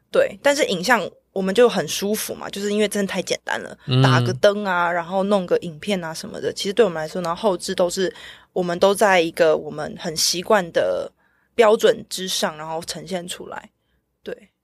[0.09, 0.39] 对。
[0.41, 6.53] 但是影像我们就很舒服嘛，就是因为真的太简单了，嗯、打个灯啊，然后弄个影片啊什么的。
[6.53, 8.11] 其实对我们来说，然后后制都是
[8.53, 11.11] 我们都在一个我们很习惯的
[11.53, 13.74] 标准之上，然后呈现出来，对。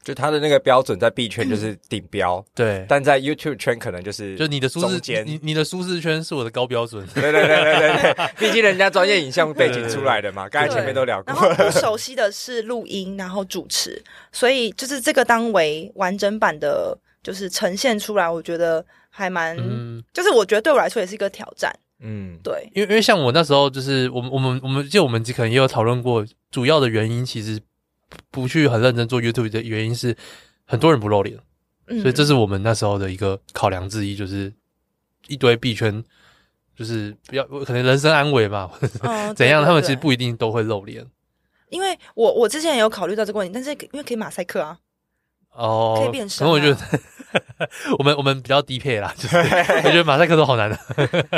[0.04, 11.34] 就他的那个标准在币圈就是顶标，对，但在 YouTube 圈可能就是就你的舒适，间你你的舒适圈是我的高标准，对对对对对对， 毕竟人家专业影像背景出来的嘛，刚才前面都聊过。
[11.34, 27.62] 然后不熟悉的是录音，然后主持，所以就是这个当为完整版的，就是呈现出来，我觉得还蛮，嗯、就是我觉得对我来说也是一个挑战，嗯，对，因为因为像我那时候就是我们我们我们就我们可能也有讨论过，主要的原因其实。
[28.30, 30.16] 不去很认真做 YouTube 的原因是，
[30.66, 31.38] 很多人不露脸，
[31.88, 34.52] 嗯、所以这是我们那时候的一个考量之一，就是
[35.28, 36.04] 一堆币圈，
[36.76, 38.72] 就是比较可能人身安危吧，
[39.04, 41.06] 哦、 怎样，他们其实不一定都会露脸。
[41.70, 44.78] 因为我我之前也有考虑到这个问题，但是因为可以马赛克啊，
[45.54, 46.78] 哦，可以变身、啊，可我觉得。
[47.98, 50.78] 我们我们比较低配啦，就是我觉得马赛克都好难的。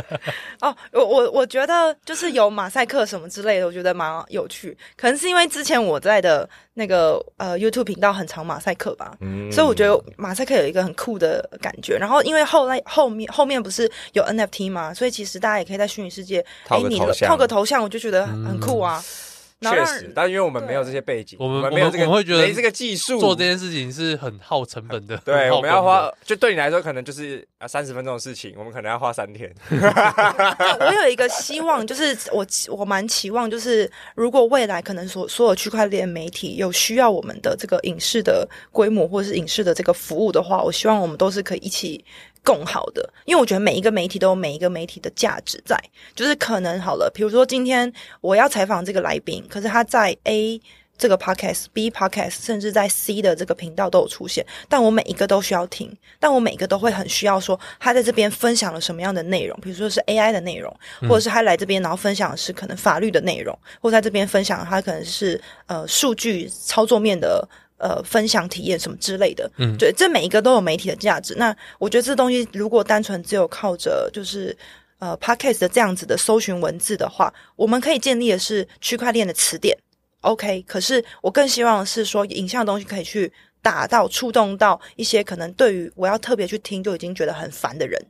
[0.60, 4.76] 哦，我我我觉得就是有马赛克什么之类的，我觉得蛮有趣。
[4.98, 11.96] 可能是因为之前我在的那个呃 YouTube 频道很常马赛克吧，嗯、所以我觉得马赛克有一个很酷的感觉。
[11.96, 19.00] 然后因为后来后面后面不是有 NFT 嘛，所以其实大家也可以在虚拟世界哎，你，套个头像，我就觉得很酷啊。
[19.00, 19.33] 嗯
[19.72, 25.16] 确实，但因为我们没有这些背景，我们我们没有这个，我们会觉得没这个技术做这件事情是很耗成本的。
[25.26, 29.54] 对，我们要花，就对你来说可能就是啊三十分钟的事情，我们可能要花三天。
[29.70, 42.04] 我有一个希望，就是我我蛮期望，就是如果未来可能所所有区块链媒体有需要我们的这个影视的规模或者是影视的这个服务的话，我希望我们都是可以一起。
[42.44, 45.80] 更好的，因为我觉得每一个媒体都有每一个媒体的价值在，
[46.14, 50.62] 就是可能好了，比如说今天我要采访这个来宾，可是他在 A
[50.98, 60.72] 这个 podcast、B podcast，甚至在 C 的这个频道都有出现，但我每一个都需要听，但我每一个都会很需要说他在这边分享了什么样的内容，比如说是 AI 的内容，
[61.10, 67.48] 或者是他来这边然后分享的是可能法律的内容，或者在这边分享他可能是呃数据操作面的。
[67.78, 71.36] 呃，分享体验什么之类的，嗯，对，这每一个都有媒体的价值。
[71.36, 74.56] 那我觉得这东西如果单纯只有靠着就是
[75.00, 79.78] 呃，Podcast 的这样子的搜寻文字的话，我们可以建立的是区块链的词典
[80.22, 80.62] ，OK。
[80.66, 83.30] 可是我更希望的是说，影像的东西可以去
[83.62, 88.02] 打到、触动到一些可能对于我要特别去听就已经觉得很烦的人。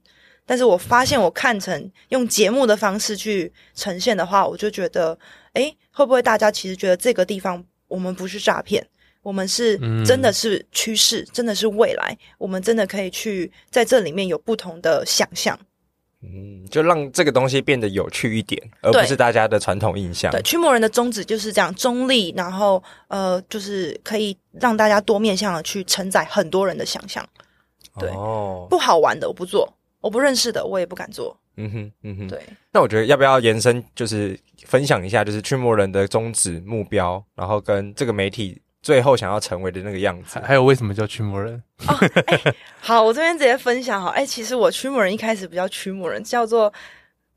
[0.46, 5.18] 但是我发现我看成用节目的方式去呈现的话，我就觉得，
[5.54, 8.86] 诶，会不会大家其实觉得这个地方我们不是诈骗？
[9.24, 12.16] 我们是真的是趋势，嗯、真的是未来。
[12.38, 15.58] 我们真的可以去在这里面有不同的想象，
[16.22, 20.30] 嗯，就让这个东西变得有趣一点，而不是大家的传统印象。
[20.30, 27.26] 对，驱魔人的宗旨就是这样，中立，然后呃，就是可以让大家多面向的去承载很多人的想象。
[27.98, 31.40] 对，哦，不好玩的我不做，我不认识的我也不敢做。
[31.56, 32.42] 嗯哼，嗯哼，对。
[32.74, 38.60] 那我觉得要不要延伸，就是分享一下，就是驱魔人的宗旨目标，然后跟这个媒体。
[38.84, 41.64] 最后想要成为的那个样子，还有为什么叫驱魔人？
[41.88, 41.96] 哦
[42.28, 44.10] 欸、 好，我这边直接分享哈。
[44.10, 46.72] 哎、欸，其实我驱魔人一开始不叫驱魔人，叫做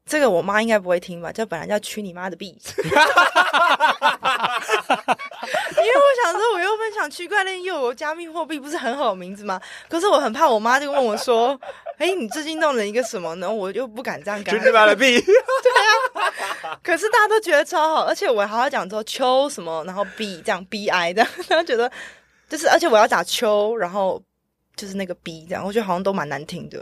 [0.06, 1.32] 这个我妈应该不会听吧？
[1.32, 2.94] 这本来叫去你妈的币， 因为
[5.96, 9.60] 我想说我又分享区块链又有加密货币，不是很好的名字吗？
[9.88, 11.60] 可是我很怕我妈就问我说
[11.98, 14.56] ：“哎，你最近弄了一个什么呢？”我又不敢这样讲。
[14.56, 15.20] 去你妈的币！
[15.20, 15.34] 对
[16.62, 21.90] 啊，可是大家都觉得超好，而且我还要讲说秋什么，然后 B 这样 B I 这样，然后觉得
[22.48, 24.22] 就是，而且我要打秋，然后
[24.76, 26.80] 就是那个 B 这样，我觉得好像都蛮难听的。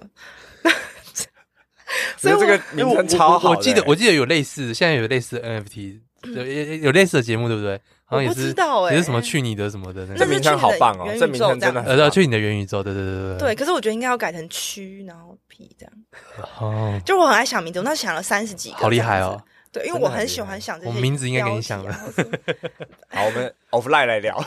[2.16, 6.00] 所以这个名称超好，我记得我记得有类似，现在有类似 NFT，
[6.34, 7.80] 有有有类似的节目，对不对？
[8.06, 8.54] 好像也是，
[8.90, 13.38] 也是什么去你的什么的，这名称好棒哦，这名称真的，呃，去你的元宇宙，对对对对。
[13.38, 15.92] 对，可是我觉得应该要改成区，然后 P 这样。
[16.60, 19.42] 哦，就我很爱想名字，我那想了三十几个，好厉害哦。
[19.72, 20.92] 对，因为我很喜欢想这些。
[20.92, 21.92] 我名字应该给你想了。
[23.08, 24.36] 好，我们 offline 来聊。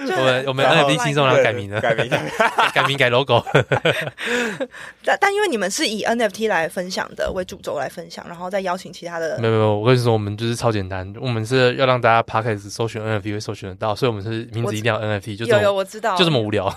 [0.00, 2.08] 我们我们 NFT 新中要改名了，改名
[2.72, 3.44] 改名改 logo。
[5.04, 9.38] 但但因为你们是以 NFT 来分享的为主轴来分享，然后再邀请其他的。
[9.38, 16.68] 没有没有，我跟你说，我们就是超简单，我们是要让大家 Podcast 搜寻 NFT 会搜寻得到，所以我们是名字一定要 NFT，就有有我知道，就这么无聊。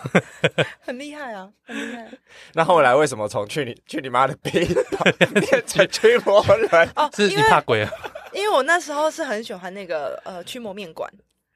[0.81, 2.07] 很厉害啊，很厉害。
[2.53, 6.89] 那后来为什么从去你去你妈的币变成驱魔人？
[6.95, 7.10] 哦。
[7.15, 7.91] 是你怕鬼啊？
[8.34, 11.11] 因为我那时候是很喜欢那个呃驱魔面馆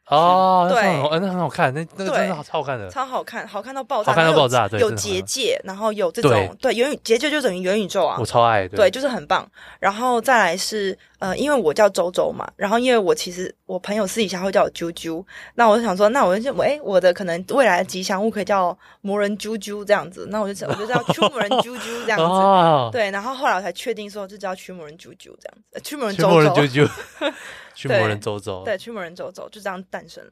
[0.07, 0.83] 哦，对，
[1.19, 9.49] 那很好看，那那个真的超好看的，超好看，好看到爆炸，好看到爆炸，对，有结界，然后有这种对元宇结界就等于元宇宙啊，我超爱，对，就是很棒。
[9.79, 26.29] 然后再来是呃，因为我叫周周嘛，然后因为我其实我朋友私底下会叫我啾啾，那我就想说，那我就我哎，我的可能未来的吉祥物可以叫魔人啾啾这样子，那我就我就叫驱魔人啾啾这样子， 对，然后后来我才确定说就叫驱魔人啾啾这样子，驱魔人周
[26.67, 26.87] 周。
[27.75, 30.31] 驱魔人走走，对，驱魔人走走就这样诞生了。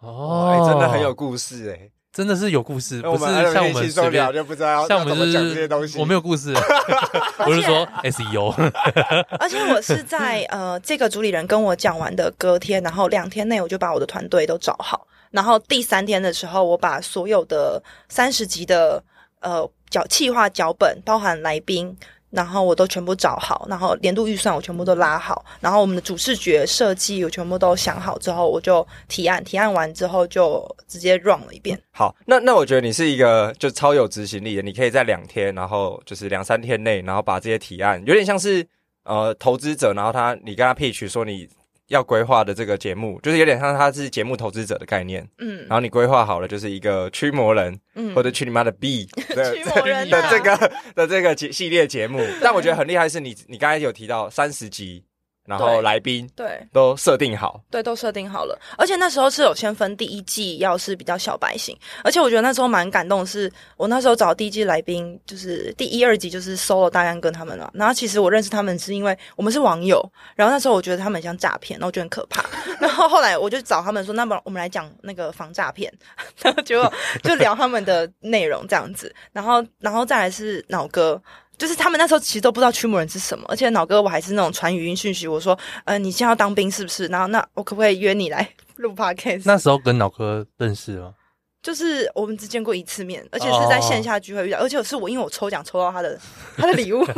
[0.00, 5.98] 哦，真的很有故事哎，真的是有故事，不是像我们随便就不知道像我们讲这些东西。
[5.98, 6.54] 我没有故事，
[7.46, 8.54] 我是说 SEO。
[9.38, 19.02] 而且我是在呃这个主理人跟我讲完的隔天，然后两天内我就把我的团队都找好，然后第三天的时候，我把所有的三十集的
[19.40, 21.96] 呃脚企划脚本，包含来宾。
[22.30, 31.80] 然后我都全部找好，然后年度预算我全部都拉好，然后我们的主视觉设计我全部都想好之后，我就提案，提案完之后就直接 run 了一遍。
[31.90, 38.66] 好，那那我觉得你是一个就超有执行力的，你可以在两天，然后就是两三天内，然后把这些提案，有点像是
[39.04, 41.48] 呃投资者，然后他你跟他 pitch 说你。
[41.88, 55.07] 要规划的这个节目，就是有点像他是节目投资者的概念，嗯，然后你规划好了，就是一个驱魔人，嗯，或者去你妈的 B 的驱魔人的这个的这个节系列节目，但我觉得很厉害是你，你刚才有提到三十集。
[55.48, 56.60] 然后来宾对。
[56.72, 70.00] 都设定好，对都设定好了，而且那时候是有先分第一季，要是比较小白型，而且我觉得那时候蛮感动的是，我那时候找第一季来宾，就是第一二集就是 solo 大干跟他们了，然后其实我认识他们是因为我们是网友，
[70.36, 72.44] 然后那时候我觉得他们像诈骗，然后我觉得很可怕，
[72.78, 75.92] 然后后来我就找他们说，那么我们来讲那个防诈骗，
[76.42, 81.20] 然后结果就聊他们的内容这样子，然后然后再来是脑哥。
[81.58, 87.06] 就是他们那时候其实都不知道驱魔人是什么，而且脑哥我还是那种传语音讯息，我说，呃，你现在要当兵是不是？
[87.08, 89.42] 然后那我可不可以约你来 录 podcast？
[89.44, 91.12] 那时候跟脑哥认识吗？
[91.60, 96.16] 就是我们只见过一次面，而且是在线下聚会遇到，而且是我因为我抽奖抽到他的
[96.56, 97.04] 他的礼物，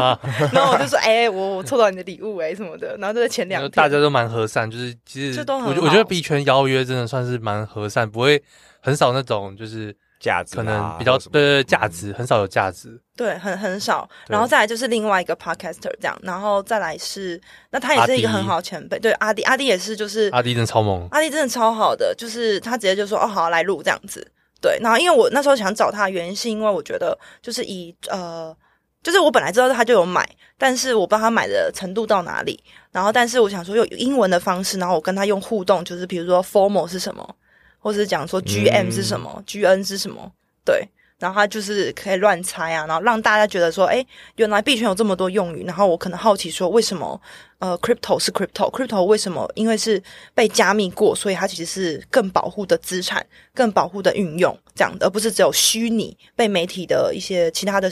[0.53, 8.43] 然后我就说，哎、欸，我我抽到你的礼物哎、欸、什么的，然后就在前两天，大家都蛮和善，就是其实我我觉得币圈邀约真的算是蛮和善，不会
[8.81, 9.95] 很少那种就是。
[10.21, 24.25] 价值、啊、可能比较对价值很少有价值，对很很少，然后再来就是另外一个 podcaster 这样，然后再来是那他也是一个很好的前辈，对阿迪阿迪也是就是阿迪真的超猛，阿迪真的超好的，就是他直接就说哦好来录这样子，
[24.61, 28.55] 对，然后因为我那时候想找他的原因是因为我觉得就是以呃
[29.03, 30.29] 就是我本来知道他就有买，
[30.59, 37.35] 但是我不知道他买的程度到哪里，然后但是我想说用英文的方式，然后我跟他用互动，就是比如说 formal 是什么。
[37.81, 40.31] 或是讲说 G M 是什么、嗯、，G N 是什么？
[40.65, 40.87] 对，
[41.19, 45.65] 然后他就是可以乱猜啊，然后让大家觉得说，哎，原来币圈有这么多用语。
[45.65, 47.21] 然后我可能好奇说，为什么
[47.59, 49.51] 呃，crypto 是 crypto，crypto 为什么？
[49.55, 50.03] 因为是
[50.35, 57.91] 被加密过，所以它其实是更保护的资产，更保护的运用这样的，而不是只有虚拟被媒体的一些其他的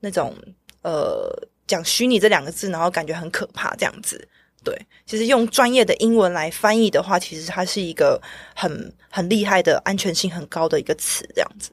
[0.00, 0.34] 那种
[0.82, 1.30] 呃
[1.66, 4.26] 讲虚拟这两个字，然后感觉很可怕这样子。
[4.64, 8.20] 对，其实用专业的英文来翻译的话，其实它是一个
[8.52, 11.70] 很很厉害的、安全性很高的一个词，这样子。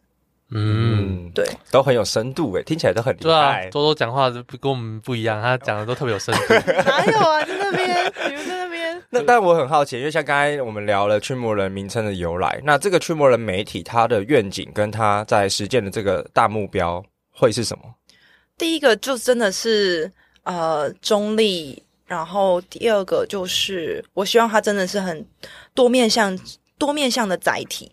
[0.51, 3.23] 嗯，对，都很有深度诶，听起来都很厉害。
[3.23, 6.53] 对啊，多多讲话不跟我们不一样，他讲的都特别有深度。
[6.85, 7.43] 哪有啊？
[7.43, 9.03] 在那边，你们在那边。
[9.11, 17.83] 那但我很好奇，因为像刚才我们聊了驱魔人名称的由来，那这个驱魔人媒体它的愿景跟它在实践的这个大目标会是什么？
[18.57, 20.09] 第一个就真的是。
[20.45, 25.25] 呃中立，然后第二个就是我希望它真的是很
[25.73, 26.37] 多面向、
[26.85, 27.91] 多面向的载体。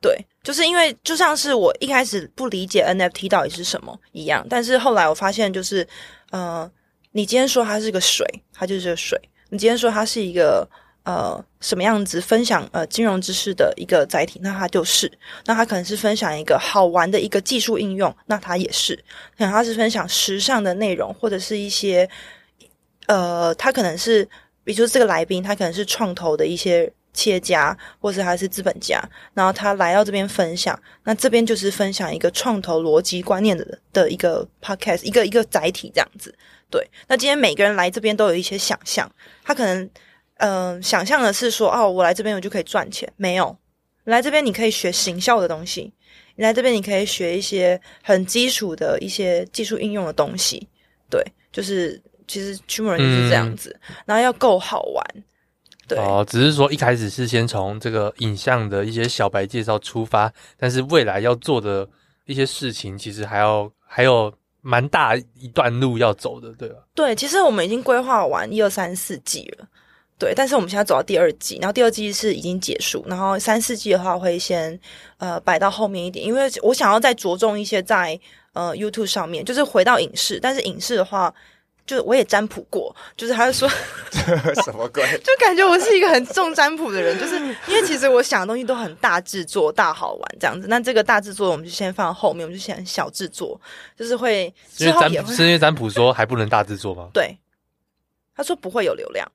[0.00, 5.84] 对，就是因为就像是我一开始不理解 NFT 到底是什么一样，但是后来我发现就是，
[6.30, 6.70] 呃，
[7.10, 9.18] 你今天说它是个水，它就是个水；
[9.50, 10.64] 你今天说它是一个
[11.02, 15.08] 呃什么样子分享呃金融知识的一个载体，那它就是；
[15.46, 18.94] 那它可能是分享一个好玩的一个技术应用，那它也是；
[19.36, 22.08] 可能它是分享时尚的内容，或者是一些
[23.08, 24.22] 呃，它可能是，
[24.62, 26.92] 比如说这个来宾，他可能是创投的一些。
[27.12, 29.02] 企业家，或是还是资本家，
[29.34, 36.34] 然后他来到这边分享，那这边就是分享一个创投逻辑观念的的一个 podcast，一个一个载体这样子。
[36.70, 39.10] 对，那今天每个人来这边都有一些想象，
[39.42, 39.82] 他可能
[40.36, 43.56] 嗯、呃、想象的是说，哦，我来这边我就可以赚钱，没有，
[44.04, 45.92] 来这边你可以学行销的东西，
[46.36, 50.68] 你来这边你可以学一些很基础的一些技术应用的东西。
[51.10, 55.04] 对，就是其实驱魔人就是这样子，嗯、然后要够好玩。
[55.88, 61.88] 对哦，只是说一开始是先从这个影像的一些小白介绍出发，但是未来要做的
[62.26, 66.76] 一些事情，其实还要还有蛮大一段路要走的，对吧？
[66.94, 69.66] 对，其实我们已经规划完一二三四季了，
[70.18, 74.78] 对，但是我们现在走到第二季，然后第二季是已经结束，然后三四季的话会先
[75.16, 78.20] 呃摆到后面一点，因为我想要再着重一些在
[78.52, 81.34] 呃 YouTube 上面，就是回到影视，但是影视的话。
[81.88, 83.66] 就是我也占卜过，就是他就说
[84.62, 85.02] 什么鬼？
[85.24, 87.36] 就感觉我是一个很重占卜的人，就是
[87.66, 90.66] 因为其实我想的东西都很大制作、大好玩这样子。
[90.68, 93.58] 那这个大制作我们就先放后面，我们就先小制作，
[93.96, 95.34] 就是会之后也会。
[95.34, 97.08] 是因为占卜说还不能大制作吗？
[97.14, 97.38] 对，
[98.36, 99.26] 他说不会有流量。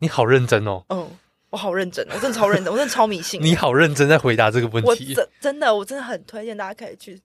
[0.00, 0.82] 你好认真哦。
[0.88, 1.08] 嗯，
[1.50, 3.40] 我好认真，我真的超认真，我真的超迷信。
[3.40, 4.88] 你好认真在回答这个问题。
[4.88, 7.20] 我真真的，我真的很推荐大家可以去。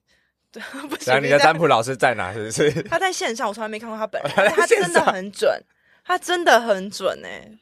[0.88, 2.32] 不行，你的占卜老师在哪？
[2.32, 2.70] 是不是？
[2.84, 4.30] 他在线上，我从来没看过他本人。
[4.34, 5.62] 他，他真的很准，
[6.04, 7.58] 他真的很准哎、欸。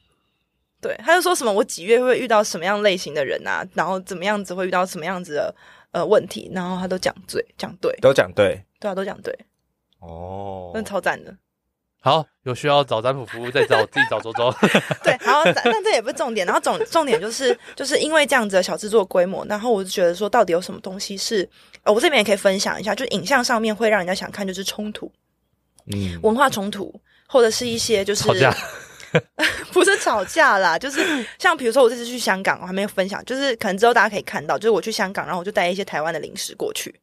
[0.81, 5.55] 对，他就说什么我几月会遇到什么样类型的人啊，然后怎么样子会遇到什么样子的
[5.93, 9.35] 呃问题，然后他都讲对，讲对，都讲对，对啊，都讲对。
[10.01, 11.35] 哦，那超赞的。
[12.05, 14.55] 好，有需要找占卜服务，再找自己找周周。
[15.03, 21.49] 对，然后但这也不是重点，然后重重点就是就是因为这样子的小制作规模，然后我就觉得说，到底有什么东西是
[21.83, 25.11] 呃，我这边也可以分享一下，就影像上面会让人家想看，就是冲突，
[25.95, 26.93] 嗯，文化冲突，
[27.27, 28.55] 或者是一些就是吵架，
[29.73, 36.95] 不是吵架啦，就是像比如说我这次去香港，我还没有分享，就是可能之后大家可以看到，就是我去香港，然后我就带一些台湾的零食过去。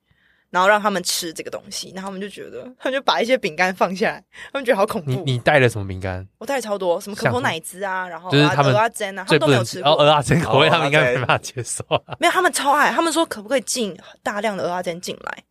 [0.51, 4.23] 然后让他们吃这个东西，然后他们就觉得， 他们就把一些饼干放下来，
[4.53, 5.09] 他们觉得好恐怖。
[5.09, 6.27] 你你带了什么饼干？
[6.37, 9.91] 我带了超多，什么可口奶汁啊，然后就是他们蚵仔煎啊，他们都没有吃过。
[9.93, 12.15] 蚵仔煎口味他们应该没办法接受啊。
[12.19, 15.43] 没有，他们超爱，他们说可不可以进大量的蚵仔煎进来？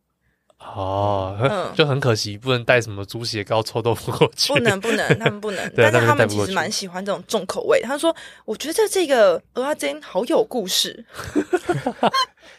[0.63, 4.53] 哦，嗯，就很可惜，不能带什么猪血糕、臭豆腐过去。
[4.53, 5.73] 不能，不能， 他们不能。
[5.75, 7.81] 但是他们其实蛮喜欢这种重口味。
[7.81, 11.03] 他说：“我觉得这个鹅阿煎好有故事。”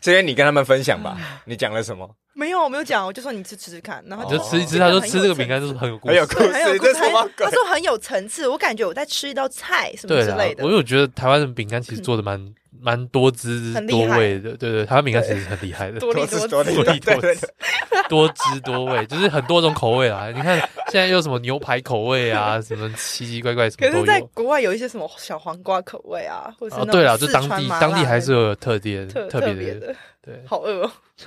[0.03, 1.17] 是因为你跟他们分享吧？
[1.47, 2.13] 你讲了什么？
[2.35, 4.79] 没有，我没有讲，我就说你吃吃吃看，然后就吃一吃。
[4.79, 6.95] 他说吃这个饼干就是很有故事，很有故事，很有故事。
[7.37, 10.65] 他说很有层次，我感觉我在吃一道菜什么之类的。
[10.65, 12.43] 我有觉得台湾的饼干其实做的蛮
[12.81, 17.39] 蛮多汁多味的，对对，台湾饼干其实很厉害的，多汁多汁多汁
[18.09, 20.31] 多汁多味，就是很多种口味啊。
[20.35, 20.59] 你看
[20.89, 23.89] 现在有什么牛排口味啊，什么奇奇怪怪什么。
[23.89, 29.95] 可是在国外有一些什么小黄瓜口味啊，或者是对啊，就当地当地还是有特点特特别的。
[30.25, 30.93] 对，好饿哦。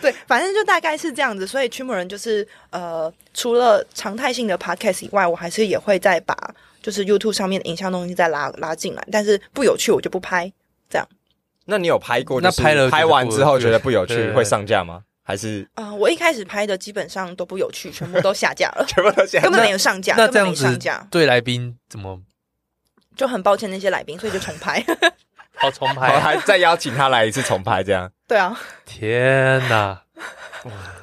[0.00, 1.44] 对，反正就大概是这样子。
[1.46, 6.36] 所以驱魔人就是呃，除了常态性的 podcast 以外，我还是也会再把
[6.80, 9.04] 就是 YouTube 上面的影像东西再拉拉进来。
[9.10, 10.52] 但是不有趣，我就不拍。
[10.88, 11.08] 这样。
[11.64, 12.40] 那你有拍过？
[12.40, 15.02] 那拍了拍完之后觉得不有趣，会上架吗？
[15.24, 20.14] 还是啊、呃，我一开始拍的基本上都不有趣，全部都 下架了，全部都下架，根本没有上架。
[20.16, 20.78] 那这样子，
[21.10, 22.22] 对来宾怎么？
[23.16, 24.80] 就很抱歉那些来宾，所以就重拍。
[25.56, 28.10] 好重拍，还再邀请他来一次重拍，这样。
[28.28, 28.58] 对啊。
[28.84, 30.02] 天哪！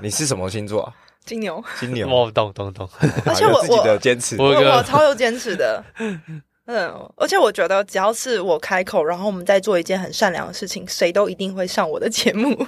[0.02, 0.94] 你是什么星座？
[1.26, 1.64] 金牛。
[1.80, 2.08] 金牛。
[2.08, 2.90] 哦，懂懂懂。
[3.26, 5.84] 而且我自己的坚持，我我超有坚持的。
[6.66, 12.68] 嗯，而且我觉得只要是我开口，然后我们在做一件很善良的事情，谁都一定会上我的节目。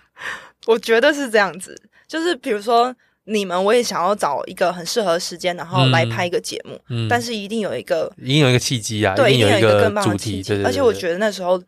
[0.66, 2.94] 我觉得是这样子，就是比如说。
[3.32, 10.64] 你们我也想要找一个很适合的时间，然后来拍一个节目，嗯，但是一定有一个，一定有一个契机啊，对，一定有一个更棒的契机。
[10.64, 11.62] 而且我觉得那时候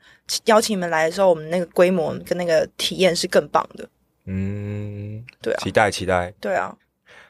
[0.46, 3.88] 邀请你们来的时候，我们那个规模跟那个体验是更棒的。
[4.26, 6.74] 嗯，对啊，期待期待，对啊，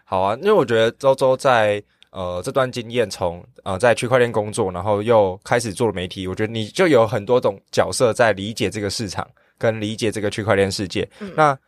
[0.04, 9.28] 好啊，因为我觉得周周在呃这段经验，从呃在区块链工作，然后又开始做了媒体，我觉得你就有很多种角色在理解这个市场，
[9.58, 11.06] 跟理解这个区块链世界。
[11.20, 11.58] 嗯，那。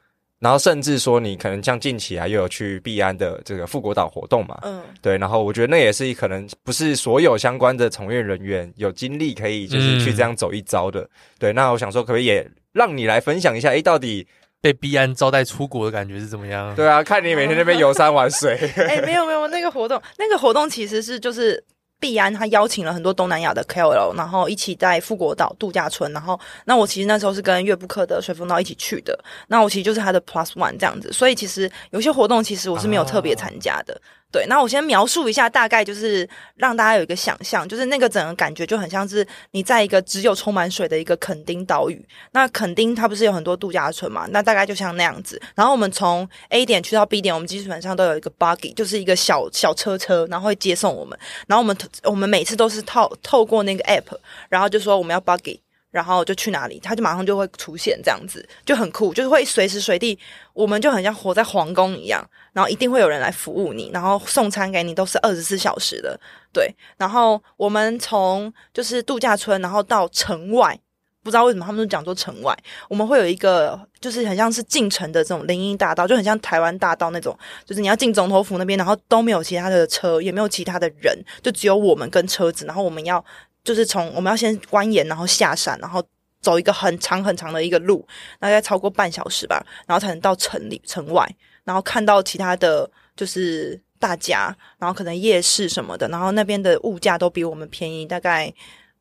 [0.45, 14.27] 然后甚至说你可能像近期啊又有去碧安的这个富国岛活动嘛，嗯，对，然后我觉得那也是可能不是所有相关的从业人员有精力可以就是去这样走一遭的，嗯、对，那我想说可不可以也让你来分享一下，哎，到底
[14.61, 16.73] 被碧安招待出国的感觉是怎么样？
[16.77, 21.65] 对啊，看你每天那边游山玩水， 哎，没有没有那个活动，那个活动其实是就是。
[22.05, 26.13] 碧安他邀请了很多东南亚的 KOL，然后一起在富国岛度假村。
[26.13, 29.19] 然后，那我其实那时候是跟悦布克的水风刀一起去的。
[29.49, 31.11] 那我其实就是他的 Plus One 这样子。
[31.15, 33.95] 所以其实有些活动其实我是没有特别参加的。
[33.95, 42.05] 啊对，那我先描述一下，大概就是让大家有一个想象，就是那个整个感觉就很像是你在一个只有充满水的一个垦丁岛屿。
[42.32, 44.26] 那垦丁它不是有很多度假村嘛？
[44.30, 45.41] 那大概就像那样子。
[45.55, 51.16] 然后我们从 A 点去到 B 点，我们基本上都有一个 buggy，就是一个小小车车，然后会接送我们。
[51.47, 54.18] 然后我们我们每次都是透透过那个 app，
[54.49, 55.61] 然后就说我们要 buggy。
[55.95, 60.19] 然后就去哪里，他就马上就会出现，这样子就很酷，就是会随时随地，
[60.53, 62.21] 我们就很像活在皇宫一样，
[62.53, 66.19] 然后一定会有人来服务你，然后送餐给你都是二十四小时的，
[66.53, 66.69] 对。
[66.97, 70.77] 然后我们从就是度假村，然后到城外，
[71.23, 72.53] 不知道为什么他们都讲说城外，
[72.89, 83.25] 我们会有一个就是很像是进城的这种林荫大道，就很像台湾大道那种，就是你要进总统府那边，然后都没有其他的车，也没有其他的人，就只有我们跟车子，然后我们要。
[83.65, 86.01] 就是从我们要先蜿蜒，然后下山，然后
[86.43, 88.07] 走一个很长很长的一个路，
[88.39, 91.27] 大概超过半小时吧，然后才能到城里城外，
[91.65, 98.53] 然后看到其他的就是大家，然后可能夜市什么的，然后那边的物价都比我们便宜，大概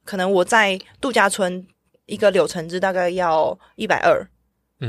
[0.05, 1.68] 可能我在度假村
[2.05, 4.26] 一个柳橙汁大概要一百二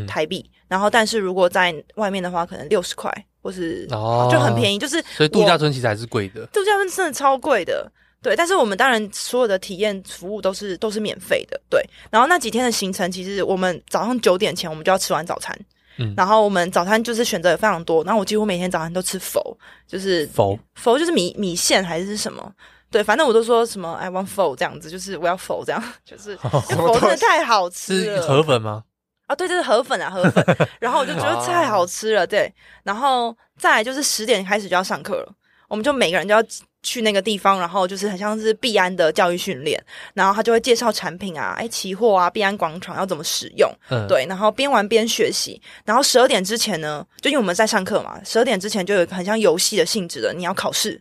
[0.07, 3.13] 台币，嗯，然后但是如果在外面的话，可能六十块
[3.43, 7.91] 或是哦就很便宜，就是所以度假村其实还是贵的，度假村真的超贵的。
[8.25, 11.61] 对，但是我们当然所有的体验服务都是都是免费的。
[11.69, 15.55] 对，然后那几天的行程，其实我们早上九点前我们就要吃完早餐，
[15.99, 19.55] 嗯，然后我们早餐就是选择也非常多，然后我几乎每天早餐都吃否，
[19.87, 22.51] 就是否否就是米米线还是什么，
[22.91, 28.23] 对，反正我都说什么 I want 麸这样子，就是我要否这样， 就是否真的太好吃了。
[28.23, 28.85] 是河粉吗？
[29.27, 30.43] 啊，对，就是河粉啊，河粉。
[30.81, 32.51] 然后我就觉得太好吃了，对，
[32.85, 35.33] 然后再来就是十点开始就要上课了，
[35.69, 36.43] 我们就每个人就要。
[36.85, 39.83] 去那个地方，然后就是很像是必安的教育训练，
[40.15, 51.01] 然后他就会介绍产品啊，哎，期货啊，必安广场要怎么使用，嗯，对，然后边玩边学习，然后十二点之前呢，就因为我们在上课嘛，十二点之前就有很像游戏的性质的，你要考试，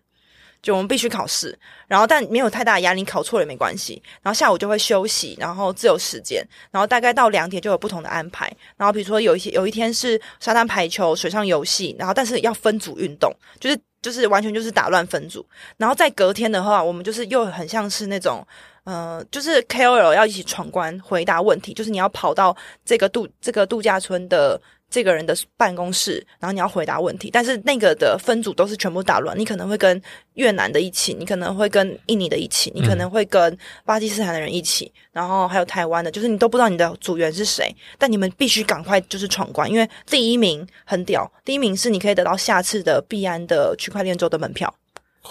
[0.64, 1.56] 就我们必须考试，
[1.88, 13.80] 然后但没有太大压力，考错了也没关系，然后下午就会休息，然后自由时间，然后大概到两点就有不同的安排，然后比如说有一些有一天是沙滩排球、水上游戏，然后但是要分组运动，就是。
[14.04, 15.46] 就是完全就是打乱分组，
[15.78, 18.46] 然后在隔天的话，我们就是又很像是那种，
[18.84, 22.54] 呃，就是 KOL 要一起闯关回答问题，就是你要跑到
[22.84, 24.62] 这个度这个度假村的。
[24.94, 30.00] 这个人的办公室，然后你要回答问题，但是那个的分组都是全部打乱，你可能会跟
[30.36, 44.72] 越南的一起，你可能会跟印尼的一起，你可能会跟巴基斯坦的人一起，嗯、然后还有台湾的，就是你都不知道你的组员是谁，但你们必须赶快就是闯关，因为第一名很屌，第一名是你可以得到下次的币安的区块链周的门票，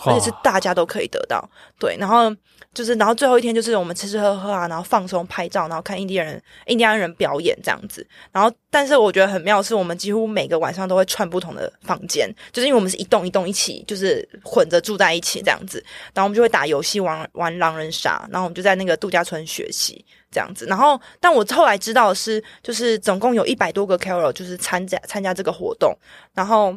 [0.04, 2.34] 而且是大家都可以得到，对，然后。
[2.74, 8.06] 就是，然后最后一天就是我们吃吃喝喝啊，然后放松拍照，然后看印第安人、印第安人表演这样子。
[8.30, 15.84] 然后，但是我觉得很妙的是，我们几乎每个晚上都会串不同的房间，就是因为我们是一栋一栋一起，就是混着住在一起这样子。
[16.14, 20.64] 然后我们就会打游戏、玩玩狼人杀，然后我们就在那个度假村学习这样子。
[20.64, 25.94] 然后，但我后来知道的是，就是总共有一百多个 Carol 就是参加参加这个活动，
[26.32, 26.74] 然后。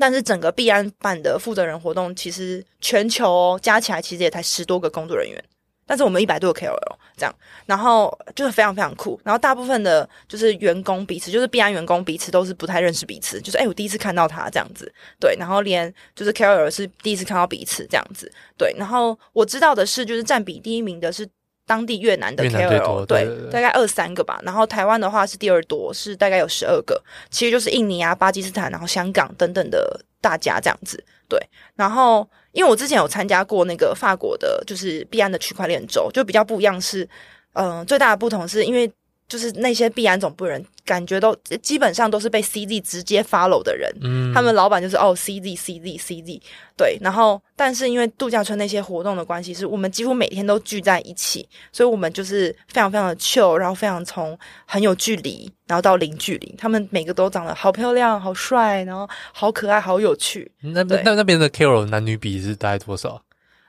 [0.00, 5.44] 但是整个币安办的负责人活动，其实全球加起来其实也才十多个工作人员，
[5.86, 7.34] 但是我们一百多个 KOL 这样，
[7.66, 9.20] 然后就是非常非常酷。
[9.22, 14.90] 然后大部分的就是员工彼此，就是币安员工彼此都是不太认识彼此，就是哎，我第一次看到他这样子，
[15.20, 15.36] 对。
[15.38, 18.74] 然后连就是 KOL 是第一次看到彼此这样子，对。
[18.78, 21.28] 然后我知道的是，就是占比第一名的是。
[21.70, 27.00] 当地越南的 KOL 对，对，大概二三个吧，然后台湾的话是第二多，是大概有十二个，
[27.30, 31.40] 其实就是印尼啊、巴基斯坦，然后香港等等的大家这样子，对。
[31.76, 37.04] 然后因为我之前有参加过那个法国的，就是必安的区块链周，就比较不一样是，
[37.52, 38.92] 嗯、呃，最大的不同是因为。
[39.30, 46.40] 就是那些碧安总部人，感觉都基本上都是被 CZ 直接 follow 的人，嗯，他们老板就是哦 CZ CZ CZ，
[46.76, 60.50] 对，然后但是因为度假村那些活动的关系，是我们几乎每天都聚在一起，所以我们就是非常非常的 chill，然后非常从很有距离，然后到零距离，他们每个都长得好漂亮、好帅，然后好可爱、好有趣。
[60.60, 63.22] 那那那边的 KOL 男女比是大概多少？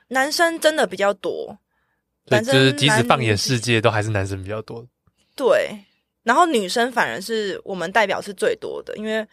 [0.08, 1.56] 男生真的比较多，
[2.26, 4.84] 对，就是即使放眼世界，都还是男生比较多。
[5.42, 5.76] 对，
[6.22, 9.26] 然后女生反而是我们代表是最多的，因为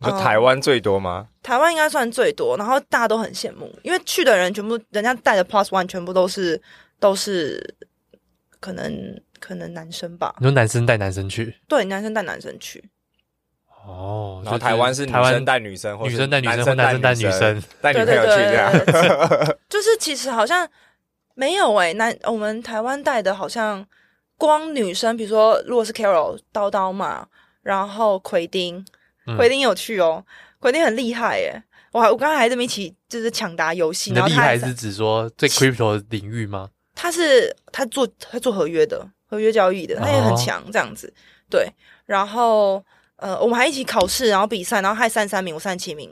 [0.00, 1.26] 就台湾最多吗？
[1.28, 6.60] 嗯、台湾应该算最多，然后大家都很羡慕，因为去的人全部人家带的 Plus One 全部都是
[7.00, 7.74] 都是
[8.60, 10.36] 可能可能男生吧？
[10.38, 11.56] 你说男生带男生去？
[11.66, 12.84] 对，男生带男生去。
[13.84, 18.72] 哦，然后台湾是女生带女生，女生带女生，或男生带女生，带女朋友去这样。
[19.68, 20.68] 就是其实好像
[21.34, 23.84] 没有诶、欸，男我们台湾带的好像
[24.38, 27.28] 光女生，比如说如果是 Carol 叨叨嘛，
[27.60, 28.82] 然后奎丁，
[29.36, 30.24] 奎丁有趣哦，
[30.58, 31.62] 奎丁很厉害耶。
[31.92, 36.70] 我还我刚才还这么一起就是抢答游戏，然后厉害是指说在 crypto 领域吗？
[36.94, 41.12] 他是他做他做合约的，合约交易的，他也很强这样子。
[41.50, 41.68] 对，
[42.06, 42.82] 然后。
[43.20, 46.08] 呃，我们还一起考试，然后比赛，然后还三十三名，我三十七名。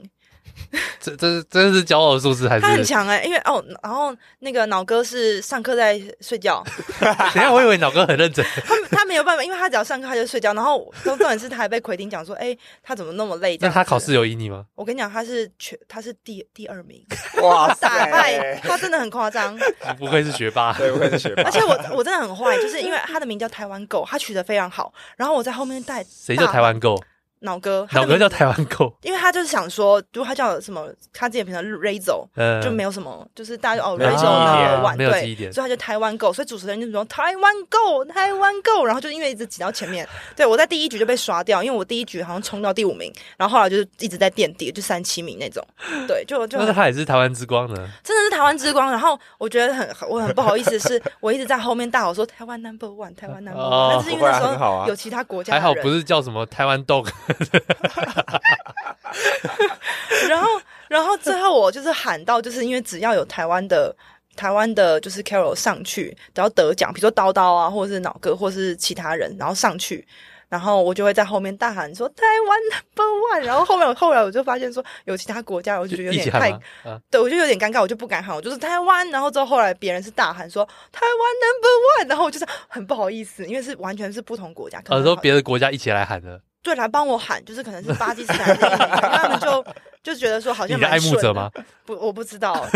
[0.99, 2.61] 这这是这是骄傲的数字还是？
[2.61, 6.63] 他很强哎、欸，因为哦，然后那个脑哥是上课在睡觉。
[6.99, 8.45] 等下，我以为脑哥很认真。
[8.65, 10.53] 他他没有办法，因为他只要上课他就睡觉。
[10.53, 13.57] 然后重点是他还被奎丁讲说，哎、欸，他怎么那么累？
[13.61, 14.65] 那他考试有赢你吗？
[14.75, 17.03] 我跟你讲，他是全他是第第二名，
[17.41, 19.57] 哇塞，打败他真的很夸张。
[19.97, 21.43] 不愧是学霸，对，不愧是学霸。
[21.43, 24.93] 而且我我真的很坏，就是因为他的名叫台湾狗，他取得非常好。
[25.15, 27.01] 然后我在后面带谁叫台湾狗？
[27.39, 32.25] 脑哥，脑哥叫台湾狗，因为他就是想说，如果他叫什么，他自己平常 Razo，
[32.63, 45.63] 就没有什么，就是大家哦 Razo 那个玩，对，所以他就台湾狗，所以主持人就说台湾狗，台湾狗，然后就因为一直挤到前面， 对，我在第一局就被刷掉，因为我第一局好像冲到第五名，然后后来就是一直在垫底，就三七名那种，
[46.07, 46.57] 对，就就。
[46.57, 48.89] 但是他也是台湾之光呢，真的是台湾之光。
[48.89, 57.07] 然后我觉得很我很不好意思，是 我一直在后面大吼说台湾 Number One，台湾 Number One，但是因为那时候有其他国家，还好不是叫什么台湾 Dog。
[60.29, 60.47] 然后，
[60.87, 63.95] 然后最后我就是喊到，就是因为只要有台湾的
[64.35, 70.05] 台湾的，就是 Carol 上去，只要得奖，比如说刀刀啊，或者是脑哥，或者是其他人，然后上去，
[70.49, 73.45] 然后我就会在后面大喊说台湾 Number One。
[73.45, 76.51] 然后后面后来我就发现说有其他国家，我就觉得有点太，
[76.89, 79.09] 啊、对我就有点尴尬，我就不敢喊，我就是台湾。
[79.09, 86.41] 然后之后后来别人是大喊说台湾 Number One，然后我就是很不好意思，因为是完全是不同国家，可能说别的国家一起来喊的。
[86.67, 89.65] 对，来帮我喊，就是可能是巴基斯坦那边，他们就
[90.03, 90.91] 就觉得说好像蛮。
[90.91, 91.49] 爱慕者吗？
[91.87, 92.67] 不，我不知道，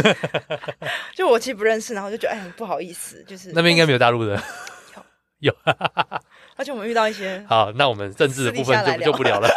[1.13, 4.41] 就我其实不认识，然后就觉得哎，不好意思，就是那边应该没有大陆的，
[5.39, 5.53] 有，
[6.61, 7.43] 而且我们遇到一些。
[7.49, 9.49] 好，那我们政治的部分就就不聊了。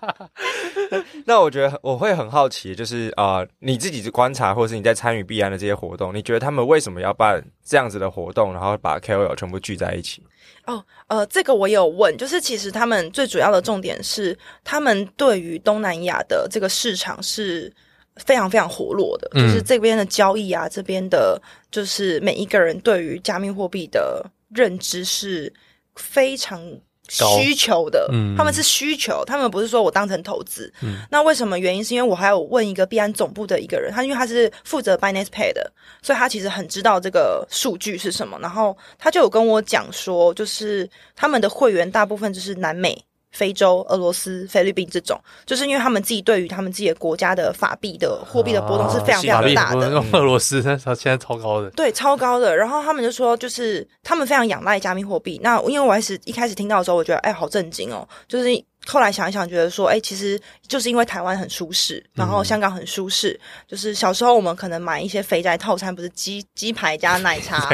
[1.26, 10.22] 那我觉得我会很好奇，就是啊、呃，你自己的观察，或者是你在参与币安的这些活动，你觉得他们为什么要办这样子的活动，然后把 KOL 全部聚在一起？
[10.64, 14.34] 哦，呃，这个我有问，就是其实他们最主要的重点是，
[14.64, 17.70] 他们对于东南亚的这个市场是
[18.16, 21.38] 非常非常活络的，嗯、就是这边的交易啊，这边的，
[21.70, 24.24] 就是每一个人对于加密货币的
[24.54, 25.52] 认知是
[25.96, 26.80] 非常。
[27.08, 30.72] 需求的，嗯，他们是需求，他们不是说我当成投资。
[30.80, 31.84] 嗯，那为什么原因？
[31.84, 35.70] 是因为我还有问一个币安总部的一个人，他因为他是负责 Binance Pay 的，
[36.00, 38.38] 所以他其实很知道这个数据是什么。
[38.40, 43.04] 然后他就有跟我讲说，就是他们的会员大部分就是南美。
[43.32, 49.88] 非洲、俄罗斯、菲律宾这种，就是因为他们自己对于他们自己的国家的法币的货币的波动是非常非常大的。
[50.12, 52.54] 俄罗斯那时候现在超高的，对，超高的。
[52.54, 55.40] 然后他们就说，就是他们非常仰赖加密货币。
[55.42, 58.06] 那因为我还是一开始听到的时候，我觉得哎，好震惊哦。
[58.28, 58.48] 就是
[58.86, 63.30] 后来想一想，觉得说，哎，其实就是因为台湾很舒适，然后香港很舒适。
[63.30, 67.70] 嗯、就是小时候我们可能买一些肥宅套餐，不是鸡鸡排加奶茶，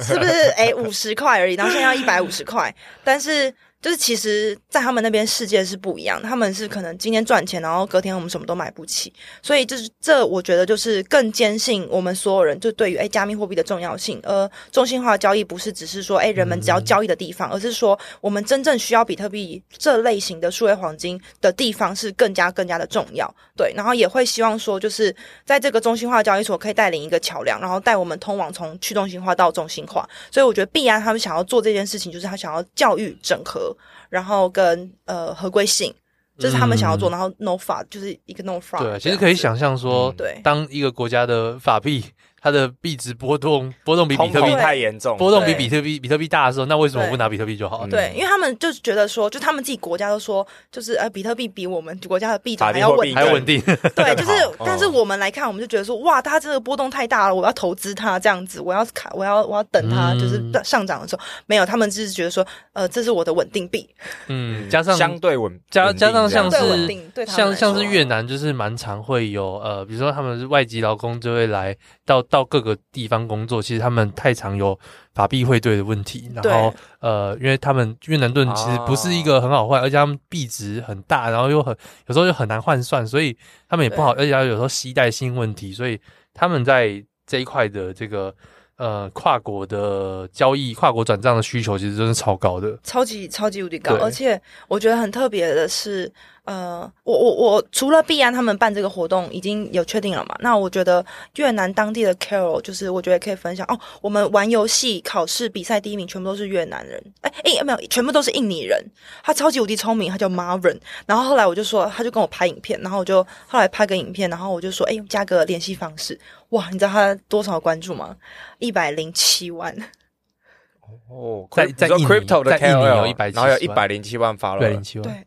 [0.00, 0.30] 是不是？
[0.56, 3.54] 哎，五十块而已，然后现在要一百五十块，但是。
[3.82, 9.12] 就是其实，在他们那边世界是不一样，他们是可能今天赚钱，然后隔天我们什么都买不起，
[9.42, 14.20] 所以就是这，我觉得就是更坚信我们所有人就对于诶加密货币的重要性。
[14.22, 23.28] 而中心化交易不是只是说诶人们只要交易的地方，而是说我们真正需要比特币这类型的数位黄金的地方是更加更加的重要。
[23.56, 25.12] 对，然后也会希望说，就是
[25.44, 30.08] 在这个中心化交易所可以带领一个桥梁，然后带我们通往从去中心化到中心化。
[30.30, 33.71] 所以我觉得必安他们想要做这件事情，就是他想要教育整合。
[34.12, 35.90] 然后跟呃合规性，
[36.36, 37.08] 这、就是他们想要做。
[37.08, 38.82] 嗯、然后 no fraud 就是一个 no fraud。
[38.82, 42.04] 对，其实可以想象说，嗯、对，当一个国家的法币。
[42.42, 47.86] 它的币值波动波动比比特币太严重，波动比比特币比特币大的时候，那为什么不拿比特币就好？
[47.86, 53.62] 对，因为他们就是觉得说，就他们自己国家都说，就是呃，比特币比我们国家的币种还要稳定，还稳定。
[53.94, 54.32] 对，就是，
[54.64, 63.88] 但是我们来看，我们就觉得说，哇，它这个波动太大了，我要投资它这样子，我要卡，我要我要等它就是上涨的时候，没有，他们就是觉得说，呃，这是我的稳定币。
[64.26, 66.88] 嗯，加上相对稳，加加上像是
[67.26, 74.76] 像像是越南，就是蛮常会有呃，比如说他们是外籍劳工就会来到到各个地方工作，其实他们太常有
[75.14, 76.32] 法币汇兑的问题。
[76.34, 81.76] 然后呃，因为他们越南盾其实不是一个很好换，而且他们币值很大，然后又很
[82.06, 83.36] 有时候又很难换算，所以
[83.68, 86.00] 他们也不好，而且有时候携带性问题，所以
[86.32, 88.34] 他们在这一块的这个。
[88.76, 93.94] 呃，跨国的交易、跨国转账的需求其实真的超高的，超级超级无敌高。
[93.96, 96.10] 而且我觉得很特别的是，
[96.44, 100.36] 呃，我我我除了必安他们办这个活动已经有确定了嘛？
[100.40, 101.04] 那我觉得
[101.36, 103.78] 越南当地的 Carol 就是我觉得可以分享哦。
[104.00, 108.84] 我们玩游戏、考试、比赛第一名全部都是越南人，哎哎没有，全部都是印尼人。
[109.22, 110.76] 他超级无敌聪明，他叫 Marvin。
[111.06, 116.18] 然后后来我就说，他就跟我拍影片，然后我就后来拍个影片，然后我就说，哎，加个联系方式。
[116.48, 118.16] 哇，你知道他多少关注吗？
[118.58, 119.72] 一百零七万。
[121.08, 125.08] 哦，在在 crypto 的 KOL 有一百，然后有一百零七万发了，对，零七万。
[125.08, 125.26] 对，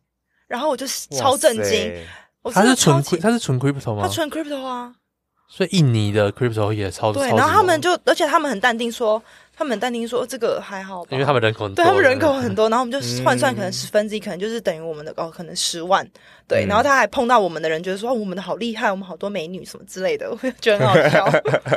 [0.56, 1.94] 然后我就超震惊。
[2.54, 4.04] 他是纯，他是纯 crypto 吗？
[4.04, 4.96] 他纯 crypto 啊。
[5.48, 9.22] 所以印尼的 crypto 也超对，然后他们就，而且他们很淡定说。
[9.58, 16.06] 他们淡定说这个还好，因为他们人口很多，对他们人口很多， 然后我们就换算可能十分之一，可能就是等于我们的哦，可能十万，
[16.46, 16.66] 对。
[16.68, 21.26] 然后他还碰到我们的人，觉得说我们的好厉害，我们好多美女什么之类的，我觉得很好笑。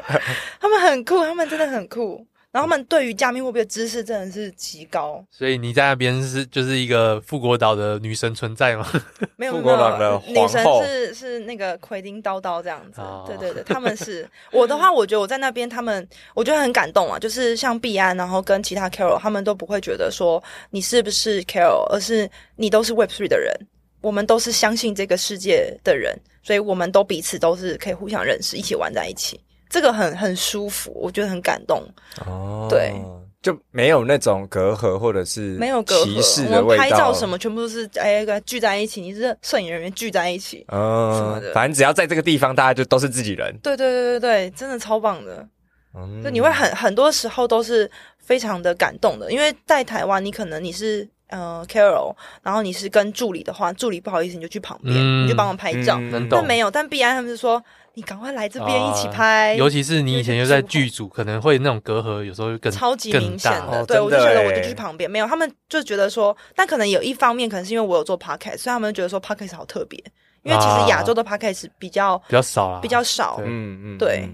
[0.58, 2.26] 他们很酷，他们真的很酷。
[2.58, 8.84] 然后他们对于加密货币的知识真的是极高，所以你在那边是就是一个富国岛的女神存在吗？
[9.38, 13.00] 没有，富国岛的女神是是那个奎丁叨叨这样子。
[13.00, 16.04] 哦、对对对，他们是我的话，我觉得我在那边，他们
[16.34, 17.16] 我觉得很感动啊。
[17.16, 23.54] 就是像币安，然后跟其他 Carol，他们都不会觉得说你是不是 Carol，而是你都是 Web Three 的人，
[24.00, 29.40] 我们都是相信这个世界的人，所以我们都彼此都是可以互相认识，一起玩在一起。
[29.68, 31.82] 这个很很舒服，我觉得很感动。
[32.26, 32.94] 哦，对，
[33.42, 36.60] 就没有那种隔阂或者是没有隔阂。
[36.60, 41.52] 我们拍照什么全部都是哎聚在一起，你是摄影人员聚在一起，嗯，什么的。
[41.52, 43.54] 反正只要在这个地方，大家就都是自己人。
[43.62, 45.46] 对对对对对，真的超棒的。
[45.94, 55.98] 嗯，就你会很很多时候都是非常的感动的，因为在台湾，你可能你是呃 Carol，然后你是跟助理的话，助理不好意思你就去旁边，嗯、你就帮我拍照。
[56.00, 57.62] 嗯、但没有，但币安他们是说。
[57.94, 63.84] 你赶快来这边一起拍，尤其是你以前又在剧组，可能会那种隔阂，有时候更超级明显的。
[63.86, 69.98] 对，我就觉得我就去旁边，没有他们就觉得说，但可能有一方面，可能是因为我有做 podcast，所以他们觉得说 podcast 好特别，
[70.44, 73.40] 因为其实亚洲的 podcast 比较比较少啊，比较少。
[73.44, 74.28] 嗯嗯，对，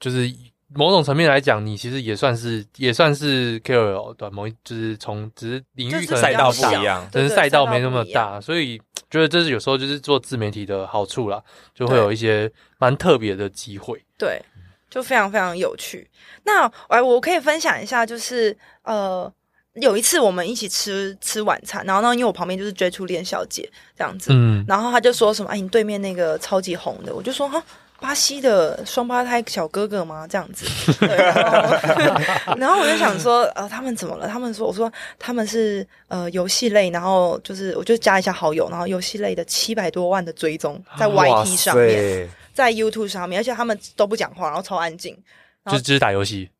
[0.00, 0.28] 就是
[0.74, 8.80] 某种层面来讲，你其实也算是也算是 KOL 对，某一就是从只是领域可能赛道不一样，但是赛道没那么大，所以。
[9.12, 11.42] 觉得这是有时候就是做自媒体的好处啦，
[11.74, 14.02] 就会有一些蛮特别的机会。
[14.16, 14.40] 对，
[14.88, 16.08] 就非常非常有趣。
[16.44, 19.30] 那哎，我可以分享一下，就是呃，
[19.74, 27.62] 有一次我们一起吃吃晚餐，然后呢，因为我旁边就是追初恋小姐这样子，嗯，然后他就说什么，哎，你对面那个超级红的，我就说哈。
[28.02, 30.26] 巴西的双胞胎小哥哥吗？
[30.28, 30.66] 这样子，
[30.98, 34.26] 对，然后， 然后我就想说，呃，他们怎么了？
[34.26, 45.16] 他们说，我说他们是呃游戏类，然后就是我就加一下好友，然后游戏类的七百多万的追踪在 YT 上面，在 YouTube 上面，而且他们都不讲话，然后超安静，
[45.70, 46.50] 就只是打游戏。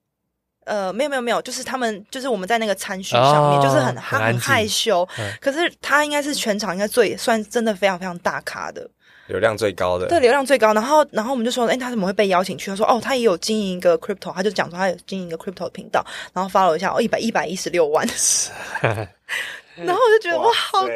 [0.64, 8.88] 呃，没有没有没有，就是他们就是我们在那个餐叙上面，哦、就是很他很害羞，嗯、可是他应该是全场应该最算真的非常非常大咖的。
[9.28, 10.74] 流量最高的，对，流量最高。
[10.74, 12.70] 然后，然后我们就说，哎，他怎么会被邀请去？
[12.70, 18.06] 他说，哦，他也有经营一个 crypto，他就讲说他有经营一个 crypto 频道，然后 follow 一下，哦，一百一百一十六万。
[19.74, 20.90] 然后我就觉得哇，哇，好酷，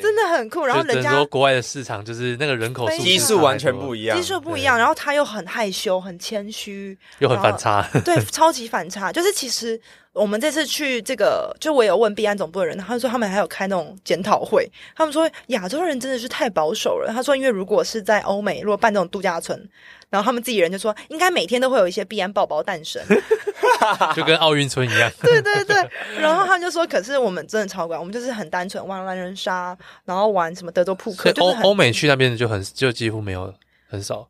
[0.00, 0.64] 真的很酷。
[0.64, 4.78] 然后人家说国外的市场就是那个人口基数完全不一样，基数不一样。
[4.78, 9.12] 然后他又很害羞，很谦虚，又很反差，对，超级反差。
[9.12, 9.80] 就是其实。
[10.14, 14.70] 我们这次去这个，就我有问币安总部的人，他们说他们还有开那种检讨会。
[14.94, 17.12] 他们说亚洲人真的是太保守了。
[17.12, 19.58] 他说，因为如果是在欧美，如果办这种度假村，
[20.10, 23.02] 然后他们自己人就说，应该每天都会有一些币安宝宝诞生，
[24.14, 25.10] 就跟奥运村一样。
[25.20, 25.76] 对对对。
[26.20, 31.32] 然后他们就说，可是我们真的超乖，我们就是很单纯，玩狼人杀，然后玩什么德州扑克。
[31.40, 33.52] 欧欧美去那边就很就几乎没有
[33.88, 34.28] 很少。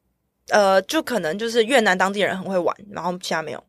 [0.49, 3.62] 呃，就可能就是越南当地人很会玩，然后其他没有。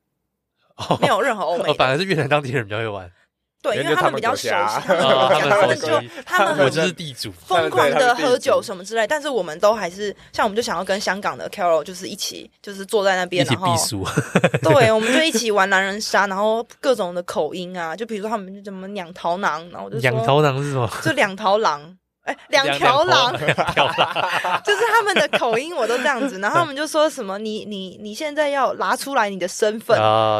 [0.99, 3.09] 没有任何欧美，反而是越南当地人比较会玩。
[3.65, 4.49] 对，因为他们比较熟悉，
[4.85, 9.07] 他们就他们我就是地主，疯狂的喝酒什么之类。
[9.07, 14.05] 但是我们都还是像我们就想要跟香港的 Carol 就是一起，就是坐在那边，然后避暑。
[14.61, 20.87] 对，我们就一起玩狼人杀，然后各种的口音啊，就比如说他们怎么两头狼，然后就两头狼是什么？
[21.01, 21.97] 就两头狼。
[22.25, 26.39] 哎，两条狼， 就是他们的口音，我都这样子。
[26.39, 29.95] 然后他们就说什么：“你你你现在要拿出来你的身份，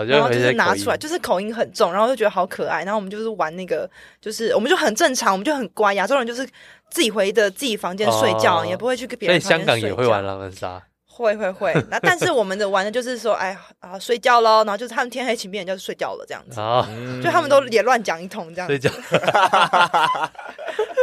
[0.07, 2.83] 然后就是拿出来，就是口音很重，然后就觉得好可爱。
[2.83, 5.93] 然后我们就是玩那个，就是我们就很正常，我们就很乖。
[5.93, 6.43] 亚洲人就是
[6.89, 9.39] 自己回的自己房间睡觉，也不会去跟别人。
[9.39, 10.81] 所以香港也会玩狼人杀，
[11.15, 11.73] 会会会。
[11.89, 16.59] 那但是我们的玩的就是说，哎啊睡觉喽，然后就是他们天黑请闭眼就睡觉了这样子。
[16.59, 16.85] 啊，
[17.23, 18.73] 就他们都也乱讲一通这样子。
[18.73, 18.91] 睡觉。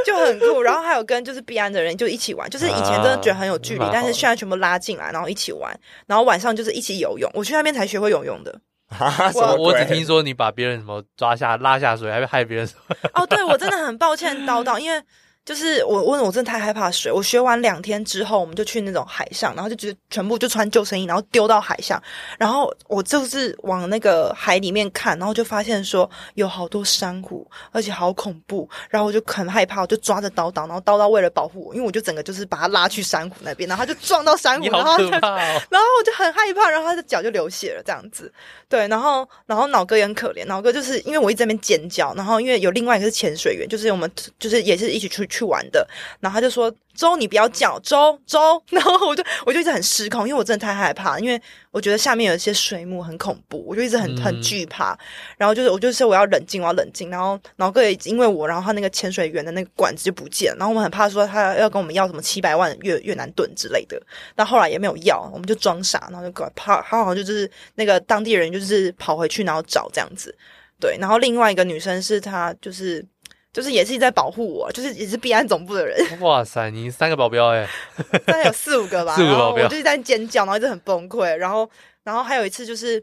[0.05, 5.75] 就很酷，然后还有跟就是必安的人就一起玩，就是以前真的觉得很有距离，但是现在全部拉进来，然后一起玩，
[6.07, 7.31] 然后晚上就是一起游泳。
[7.33, 8.61] 我去那边才学会游泳的。
[9.35, 12.97] 我我只听说你把别人什么抓下拉下水，还会害别人什么？
[13.15, 15.03] 哦，对，我真的很抱歉叨叨，因为。
[15.45, 17.11] 就是我，问我真的太害怕水。
[17.11, 22.01] 我学完两天之后，我们就去那种海上，然后就直接全部就穿救生衣，然后丢到海上。
[22.39, 28.69] 然后我就是往那个海里面看，然后就发现说有好多珊瑚，而且好恐怖。
[28.89, 38.33] 然后我就很害怕，我就抓着刀刀，然后刀刀为了保护我，因为我就整个就是把它拉去珊瑚那边，然后他就撞到珊瑚， 然后 然后我就很害怕，然后他的脚就流血了，这样子。
[38.69, 45.43] 对，然后然后脑哥也很可怜，脑哥就是因为我一直在那边尖叫，然后因为有另外一个是潜水员，就是我们就是也是一起出去。
[45.53, 45.87] 玩的，
[46.21, 48.63] 然后他就说：“周，你不要叫，周周。
[48.71, 51.39] ”然后我就我就一直很失控，因为我真的太害怕，因为
[51.71, 54.99] 我觉得下面有一些水母很恐怖，我就一直很很惧怕。
[55.37, 57.11] 然后就是我就是我要冷静，我要冷静。
[57.11, 60.59] 然后然后哥也因为我，然后他那个潜水员的那个管子就不见了。
[60.61, 64.01] 然后我们很怕说他要跟我们要什么七百万越越南盾之类的。
[64.35, 70.35] 但后来也没有要，我们就装傻，然后就怕他好像就就是那个当地人就是跑回去然后找这样子。
[70.79, 73.05] 对，然后另外一个女生是她就是。
[73.53, 75.99] 就是也是在保护我，就是也是避安总部的人。
[76.21, 77.69] 哇塞，你三个保镖哎，
[78.25, 79.15] 大概有四五个吧。
[79.17, 81.35] 四个保镖，我就在尖叫，然后一直很崩溃。
[81.35, 81.69] 然后，
[82.03, 83.03] 然后还有一次就是，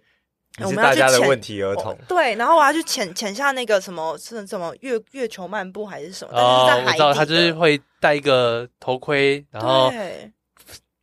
[0.64, 1.95] 我们大家的问题儿童。
[2.08, 6.36] 对，然后我要去潜潜下那个什么是什么月月球漫步还是什么？
[6.36, 7.04] 哦，但是在海底。
[7.04, 9.91] 我知道，他就是会戴一个头盔，然后。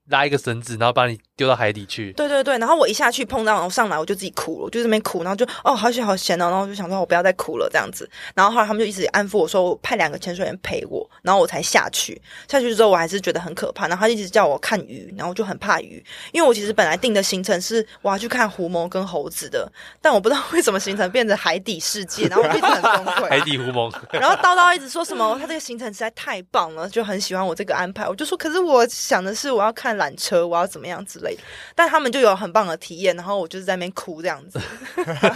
[0.08, 2.12] 拉一个绳子，然后把你丢到海底去。
[2.12, 8.08] 对对对，然后我一下去碰到，然后上来我就自己哭了，我就这边哭，然后就哦，好险好险哦，然后我就想说我不要再哭了这样子。
[8.34, 12.20] 然后后来他们就一直安抚我说，我派两个潜水员陪我，然后我才下去。
[12.48, 23.28] 下去之后我还是觉得很可怕，然后他一直叫我看鱼，然后我就很怕鱼，因为我其实本来定的行程是我要去看狐獴跟猴子的，但我不知道为什么行程变成海底世界，然后我就一直很崩溃。
[23.28, 23.92] 海底狐獴。
[24.12, 28.08] 然后叨叨一直说什么他这个行程实在太棒了，就很喜欢我这个安排。
[28.08, 30.64] 我就说可是我想的是我要看缆车，我要。
[30.76, 31.42] 怎么样之类的，
[31.74, 34.60] 但他们就有很棒的体验，然后我就是在那边哭这样子，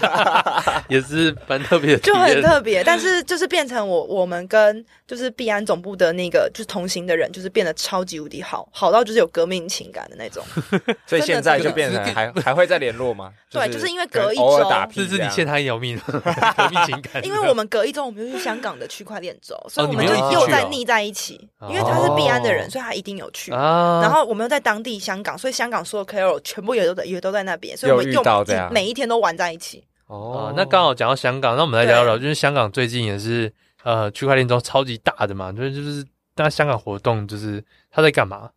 [0.89, 2.85] 也是蛮特别的，就很特别。
[2.85, 10.45] 但是就是变成我我们跟就是币安总部的那个就是同行的人，就是变得超级无敌好，好到就是有革命情感的那种。
[11.07, 13.33] 所以现在就变成还还会再联络吗？
[13.51, 17.25] 对，就是因为隔一周，是是你欠他一条命，革命情感。
[17.25, 21.49] 因为我们隔一周我们就去香港的区块链周，所以我们就又在腻在一起。
[21.69, 23.53] 因为他是币安的人，所以他一定有去。
[23.53, 25.39] 然后我们又在当地香港。
[25.39, 28.23] 所以香港所有 KOL 全部也都在，也都在那边，所以我们用
[28.71, 29.83] 每一天都玩在一起。
[30.09, 33.51] 哦，那刚好讲到香港，那我们来聊聊，就是香港最近也是
[33.85, 38.51] 呃区块链中超级大的嘛，就是就是那香港活动就是他在干嘛？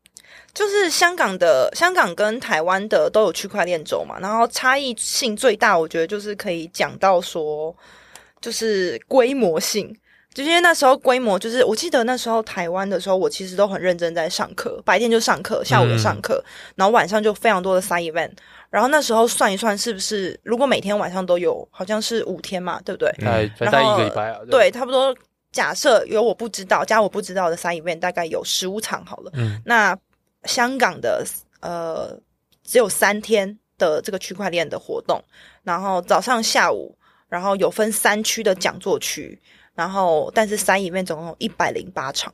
[0.54, 7.76] 就是香港的香港跟台湾的都有区块链周嘛，然后差异性最大，我觉得就是可以讲到说，
[8.42, 9.96] 就是规模性。
[10.34, 18.32] 就因为那时候规模，就是我记得那时候台湾的时候，我其实都很认真在上课，白天就上课，下午就上课，嗯、然后晚上就非常多的 side event。
[18.72, 23.10] 然后那时候算一算，是不是如果每天晚上都有，好像是五天嘛，对不对？
[23.24, 24.40] 哎、嗯，再一个礼拜啊。
[24.50, 25.16] 对，差不多。
[25.52, 29.30] 假设有我不知道加我不知道的 side event，大概有十五场好了。
[29.36, 29.62] 嗯。
[29.64, 29.96] 那
[30.46, 31.24] 香港的
[31.60, 32.18] 呃
[32.64, 35.24] 只有三天的这个区块链的活动，
[35.62, 36.98] 然后早上下午，
[37.30, 39.40] 然后有分三区的讲座区。
[39.76, 42.34] 然后，但是三里面总共有一百零八场。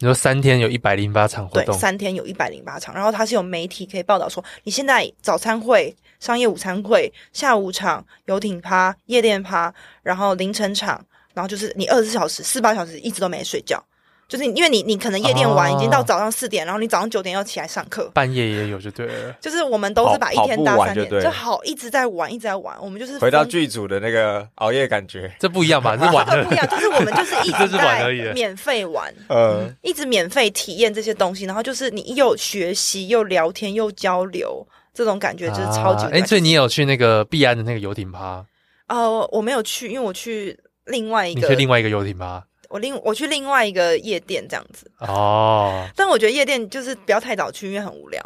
[0.00, 1.74] 你说三天有一百零八场活动？
[1.74, 2.94] 对，三天有一百零八场。
[2.94, 11.04] 然后它是有媒体可以报道说，你现在早餐会、商业午餐会、下午场、游艇趴、夜店趴，然后凌晨场，
[11.34, 13.84] 然后就是你二十四小时、四十八小时一直都没睡觉。
[14.28, 19.32] 就是因为你，你可能夜店玩已经到早上四点，然后你早上九点要起来上课，半夜也有就对了。
[19.40, 22.76] 就是我们都是把一天搭三点，就好一直在玩，一直在玩。
[22.82, 25.96] 我们就是回到剧组的那个熬夜感觉， 这不一样吧？
[25.96, 36.04] 这玩的 不一样，就是我们就是一直 在免费玩，嗯，一直免费体验这些东西，然后就是你又学习又聊天又交流，这种感觉就是超级。
[36.12, 38.44] 哎，所以你有去那个碧安的那个游艇趴？
[38.88, 42.44] 呃，我没有去，因为我去另外一个，你去另外一个游艇趴。
[42.68, 48.22] 我另我去另外一个夜店这样子哦，但我觉得夜店就是不要太早去，因为很无聊。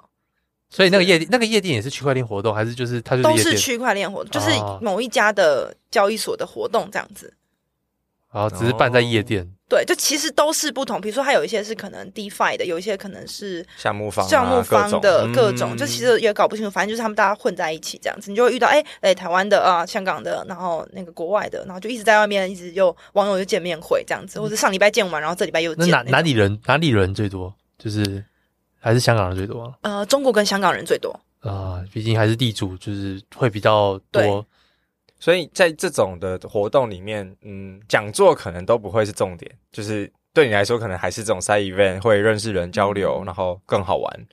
[0.68, 7.32] 所以那个夜店那个夜店也是区块链活动，还是就是它就是都是区块链活动，就是某一家的交易所的活动这样子。
[8.33, 9.47] 然后只是办在夜店。
[9.68, 11.01] 对，就其实都是不同。
[11.01, 16.70] 比如说，它有一些是可能 DeFi 的，有一些可能是项目方、项目方的各种，嗯、就其实也搞不清楚。
[16.70, 25.89] 反正就是他们大家混在一起这样子，你就会遇到哎哎台湾的啊，香港的，然后那个国外的，然后就一直在外面一直就网友就见面会这样子，或者上礼拜见完，然后这礼拜又见。
[25.89, 27.55] 那哪哪里人哪里人最多？
[27.78, 28.22] 就是
[28.78, 29.74] 还是香港人最多？
[29.80, 31.18] 呃，中国跟香港人最多。
[31.41, 34.45] 啊，毕竟还是地主，就是会比较多。
[35.23, 44.27] 所以在这种的活动里面，嗯，讲座可能都不会是重点，就是对你来说，可能还是这种 side event 会认识人、交流，嗯、然后更好玩。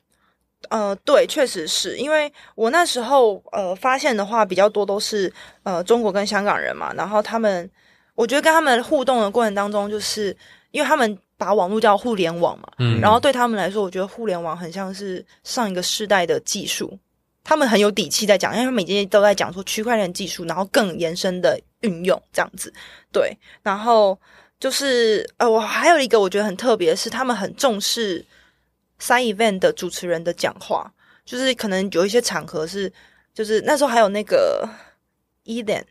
[0.70, 5.32] 呃，对，确实是因为我那时候呃发现的话比较多都是
[5.62, 7.70] 呃中国跟香港人嘛，然后他们
[8.16, 10.36] 我觉得跟他们互动的过程当中，就是
[10.72, 16.98] 因为他们把网络叫互联网嘛，嗯，然后对他们来说，我觉得互联网很像是上一个世代的技术，
[17.50, 22.72] 他们很有底气在讲，因为他们每天都在讲说区块链技术，然后更延伸的运用这样子，
[23.12, 24.16] 对，然后
[24.60, 28.24] 就是呃，我还有一个我觉得很特别的是，他们很重视。
[29.00, 30.94] Side event 的主持人的讲话，
[31.26, 32.94] 就是可能有一些场合是，
[33.34, 34.70] 就是那时候还有那个
[35.46, 35.86] Eden，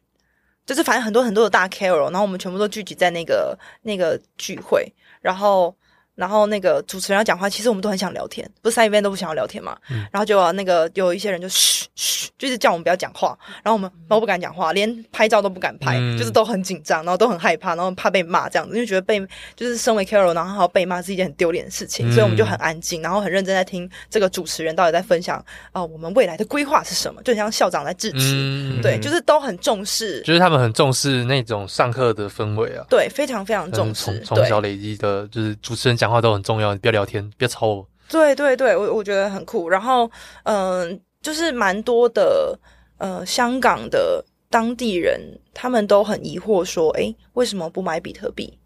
[0.65, 5.75] 就是反正很多很多的大 Carol，然后我们全部都聚集在那个那个聚会，然后。
[6.19, 9.79] 然后那个主持人要讲话，其实我们都很想聊天，不是三一边都不想要聊天嘛。
[9.89, 13.39] 嗯、然后就那个有一些人就嘘嘘，就是叫我们不要讲话。
[13.63, 19.21] 然后我们都不敢讲话，连拍照都不敢拍，嗯、就是都很紧张，然后都很害怕，然后怕被骂这样子，因为觉得被
[19.55, 25.39] 就是身为 Carol，然后还要被骂是一件很丢脸的事情，嗯、所以我们就很安静，然后很认真在听这个主持人到底在分享
[25.71, 28.17] 啊、呃，我们未来的规划是什么，就很像校长在致辞。
[28.21, 32.85] 嗯、对，就是都很重视，就是他们很重视那种上课的氛围啊。
[32.89, 36.75] 对，非常非常重视，从从小累积的，就是主持人讲话都很重要。
[36.77, 37.89] 不要聊天，不要吵我。
[38.09, 39.69] 对对对，我我觉得很酷。
[39.69, 40.11] 然后，
[40.45, 42.59] 嗯、就是蛮多的，
[42.97, 45.21] 呃，香港的当地人，
[45.53, 48.59] 他们都很疑惑，说，诶，为什么不买比特币？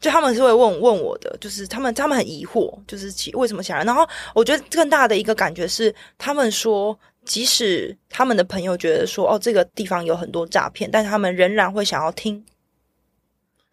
[0.00, 3.84] 就他们是会问问我的，就是他们他们很疑惑，就是其为什么想。
[3.84, 12.42] 然后，我觉得更大的一个感觉是，他们说，即使他们的朋友觉得说，哦，这个地方有很多诈骗，但是他们仍然会想要听。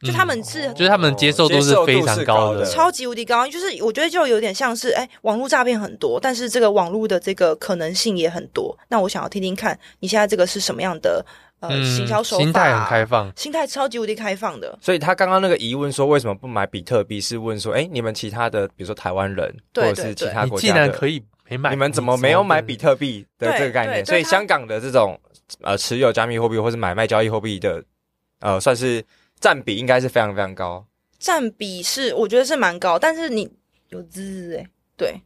[0.06, 3.48] 就他们是，嗯、就是他们接受度是非常高的，超级无敌高。
[3.48, 8.78] 就是我觉得就有点像是，哎、欸，网络诈骗很多，但是这个网络的这个可能性也很多。
[8.90, 11.26] 那我想要听听看，你现在这个是什么样的
[11.62, 12.46] 呃行销手法、啊？
[12.46, 14.78] 心态很开放，心态超级无敌开放的。
[14.80, 17.20] 所以他刚刚那个疑问说，为什么不买比特币？
[17.20, 24.06] 是问说，哎、欸，你们其他的，比如说台湾人，或者是其他国家的，既然可以没买，你们怎么没有买比特币的这个概念？
[24.06, 25.20] 所以香港的这种
[25.64, 27.84] 呃持有加密货币或是买卖交易货币的
[28.42, 29.04] 呃，算是。
[29.40, 30.86] 占比应该是非常非常高，
[31.20, 33.50] 占比是我觉得是蛮高，但是你
[33.90, 35.22] 有资诶、欸，对，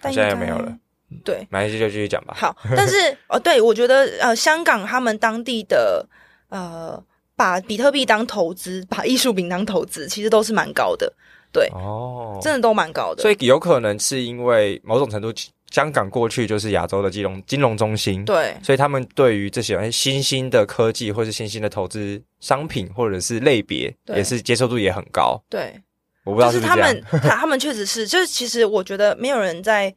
[0.00, 0.76] 但现在又没有了，
[1.24, 2.34] 对，没关系就继续讲吧。
[2.36, 6.06] 好，但是哦，对，我觉得呃，香港他们当地的
[6.48, 7.02] 呃，
[7.36, 11.12] 把比特币当投资，把艺术品当投资，其实都是蛮高的，
[11.52, 15.32] 对，哦，真的都蛮高的，所以有可能是因为某种程度。
[15.72, 25.42] 香港过去就是亚洲的金融金融中心，对，所以他们对于这些新兴的科技或是新兴的投资商品或者是类别，也是接受度也很高。
[25.48, 25.74] 对，
[26.24, 29.94] 我不知道是他们， 他他们确实是，就是其实我觉得没有人在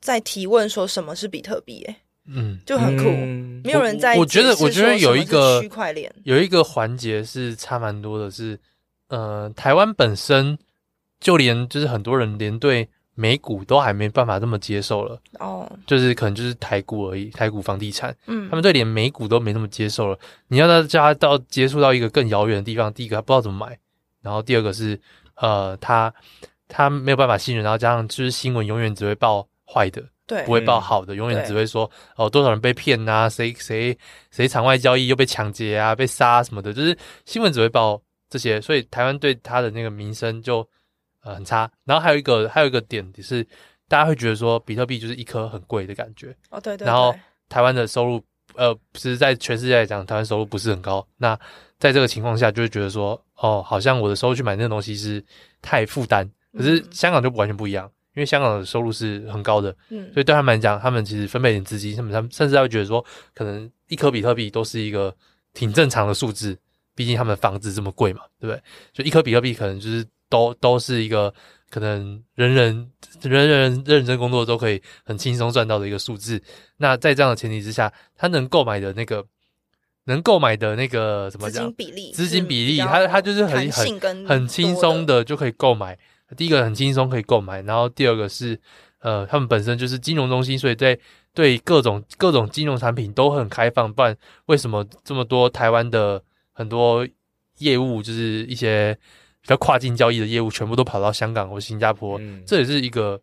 [0.00, 1.96] 在提问说什么是比特币，哎，
[2.26, 4.16] 嗯，就很酷，嗯、没有人在。
[4.16, 8.58] 我觉得，我觉得有一个区块链有一个环节是差蛮多的是，是
[9.10, 10.58] 呃，台湾本身
[11.20, 12.88] 就连就是很多人连对。
[13.14, 15.20] 美股都还没办法这么接受了。
[15.38, 20.18] 哦，就是可能就是台股而已，台股房地产，嗯，他们对连美股都没那么接受了。
[20.48, 23.78] 你要他叫他到接触到一个更遥远的地方，第一个他不知道怎么买，
[24.20, 25.00] 然后第二个是
[25.36, 26.12] 呃，他
[26.66, 33.96] 他没有办法信任，然后加上就是新闻永远只会报坏的，对，不会报好的，永远只会说哦多少人被骗啊，谁谁
[34.30, 40.68] 谁场外交易又被抢劫啊，被杀什么的，就是新闻只会报这些，所以台湾对他的那个名声就。
[41.24, 41.70] 呃，很差。
[41.84, 43.42] 然后还有一个，还有一个点就是，
[43.88, 46.36] 大家会觉得说，比特币就是一颗很贵的感觉。
[46.50, 46.86] 哦，对，对对。
[46.86, 47.14] 然后
[47.48, 48.22] 台湾的收入，
[48.54, 51.06] 呃，其实在全世界来讲，台湾收入不是很高。
[51.16, 51.38] 那
[51.78, 55.24] 在这个情况下，就会觉得说，哦，好像我的收入去买那个东西是
[55.62, 56.30] 太负担。
[56.56, 59.74] 可是香港就完全不一样，因为香港的收入是很高的。
[59.88, 60.12] 嗯。
[60.12, 63.04] 所以对他们来讲，他们其实分配点资金，他们他们甚至会觉得说，
[63.34, 65.14] 可能一颗比特币都是一个
[65.54, 66.58] 挺正常的数字。
[66.94, 68.62] 毕竟他们的房子这么贵嘛，对不对？
[68.92, 70.04] 就一颗比特币可能就是。
[70.34, 71.32] 都都是一个
[71.70, 72.90] 可能人人
[73.22, 76.42] 人人认真工作都可以很轻松赚到的一个数字。
[76.78, 79.24] 那在这样的前提之下，他能购买的那个
[80.06, 81.62] 能购买的那个怎么讲？
[81.62, 85.96] 资金比例，资金比例，他他就是很很很轻松的就可以购买。
[86.36, 88.58] 第一个很轻松可以购买，然后第二个是
[88.98, 90.98] 呃，他们本身就是金融中心，所以在
[91.32, 93.92] 对各种各种金融产品都很开放。
[93.92, 94.16] 不然
[94.46, 96.20] 为什么这么多台湾的
[96.52, 97.06] 很多
[97.58, 98.98] 业务就是一些。
[99.44, 103.20] 比较跨境交易的业务全部都跑到香港或新加坡，嗯、这也是一个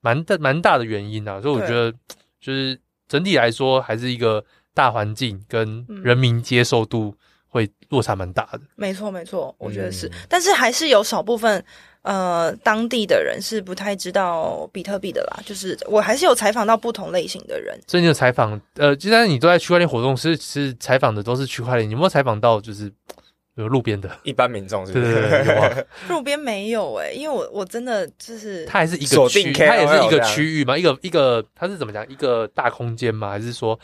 [0.00, 1.42] 蛮大蛮大的原因啊。
[1.42, 1.92] 所以我觉得，
[2.40, 4.42] 就是整体来说，还是一个
[4.72, 7.14] 大环境跟人民接受度
[7.48, 8.60] 会落差蛮大的。
[8.76, 11.62] 没错，没错，我觉得是，嗯、但是还是有少部分
[12.00, 15.42] 呃当地的人是不太知道比特币的啦。
[15.44, 22.90] 就是我还是有采访到不同类型的人，所以你有采访呃，既然你都在区块链活动，是是采访的都是区块链，你有没有采访到就是？
[23.58, 25.14] 有路边的一般民众是不是？
[25.14, 32.08] 对对对， 路边没有哎、欸，因为我我真的就是它还是一个区，它也是一个区域嘛，一个一个它是怎么讲？
[32.08, 33.30] 一个大空间吗？
[33.30, 33.78] 还是说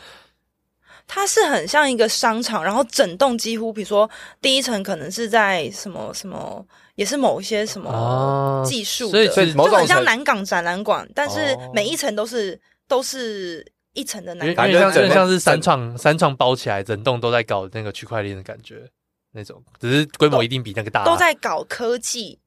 [1.09, 2.63] 它是很像一个商场？
[2.63, 4.09] 然后整栋几乎，比如说
[4.41, 6.65] 第一层可能是在什么什么，
[6.95, 18.89] 也是某一些什么技术、啊，所以所以就很像南港展览馆，但是每一层都是都是一层的南港，感觉像就像是三创三创包起来，整栋都在搞那个区块链的感觉。
[19.35, 22.39] 那种只是规模一定比那个大，都在搞科技，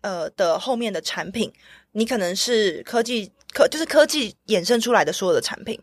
[0.00, 1.52] 呃的后面的产品，
[1.92, 5.78] 你可能是科技科，就是科技衍生出来的所有的产品。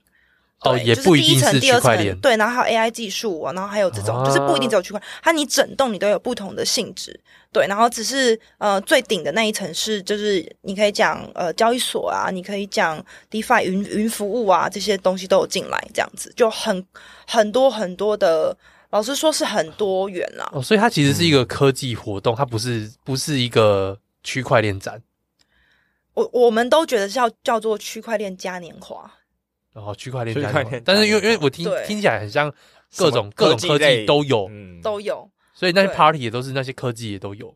[0.61, 7.19] 哦，也不一定是区块链，对，然后还有 AI 技术，然后还有这种，啊、就是不一定只有区块链，它你整栋你都有不同的性质，
[7.51, 16.87] 对，然后只是呃最顶的那一层是，就是你可以讲呃交易所啊，你可以讲 DeFi 云云服务啊，这些东西都有进来，这样子就很
[17.27, 18.57] 很多很多的。
[18.93, 20.47] 老实说，是很多元啦。
[20.53, 25.01] 哦，所以它其实是一个科技活动，它不是不是一个区块链展。
[26.13, 29.11] 我我们都觉得叫叫做区块链嘉年华。
[29.73, 32.53] 哦，区块链嘉年华，但是因为因为我听听起来很像
[32.95, 35.27] 各种各种科技都有，嗯，都有。
[35.55, 37.55] 所以那些 party 也都是那些科技也都有，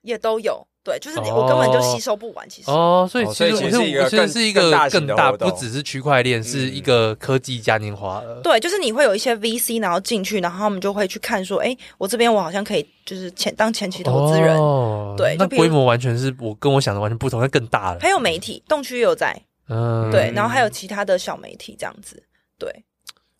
[0.00, 0.66] 也都有。
[0.86, 2.48] 对，就是你，我根本就吸收不完。
[2.48, 8.40] 其实哦，所以其实我是我觉得是一个更大，不只是区块链，是一个科技嘉年华了。
[8.40, 14.56] 对，就是你会有一些 VC，然后进去，然后他们就会去看说，哎，我这边我好像可以，就是前当前期投资人。
[14.56, 17.98] 哦，对，那规模完全是我跟我想的完全不同，那更大了。
[18.00, 19.36] 还有媒体，动区也有在，
[19.68, 22.22] 嗯，对，然后还有其他的小媒体这样子。
[22.60, 22.72] 对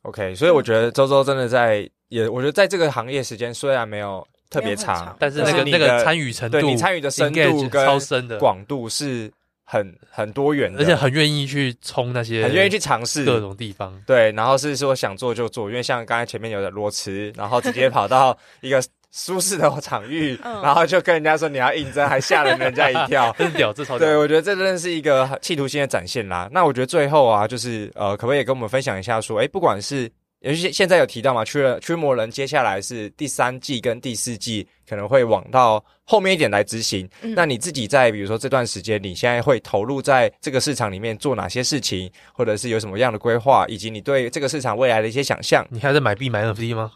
[0.03, 4.27] ，OK，所以我觉得周周真的在也，我觉得在这个行业时间虽然没有。
[4.49, 9.31] 特别长，但是那个那个参与程度，对你参与的深度跟超深的广度是
[9.65, 13.93] 很很多元的，而且很愿意去冲那些，很愿意去尝试各种地方。
[14.07, 18.83] 对，然后是说想做就做，因为像刚才前面有的裸辞，然后直接 跑到一个
[19.13, 23.99] 舒适的场域，然后就跟人家说你要应征，还吓了人家一跳， 真屌，这超。
[23.99, 26.49] 对，我觉得这真的是一个企图心的展现啦。
[26.53, 30.11] 那我觉得最后啊，就是呃，可不可以跟我们分享一下说，哎，不管是。
[30.47, 37.09] 尤其现在有提到嘛，驱了驱魔人，接下来是第三季跟第四季可能会往到后面一点来执行。
[37.23, 37.35] 嗯。
[37.35, 45.67] 那你自己在比如说这段时间，你现在会投入在这个市场里面做哪些事情，或者是有什么样的规划，以及你对这个市场未来的一些想象？
[45.69, 46.93] 你还在买币买 NFT 吗？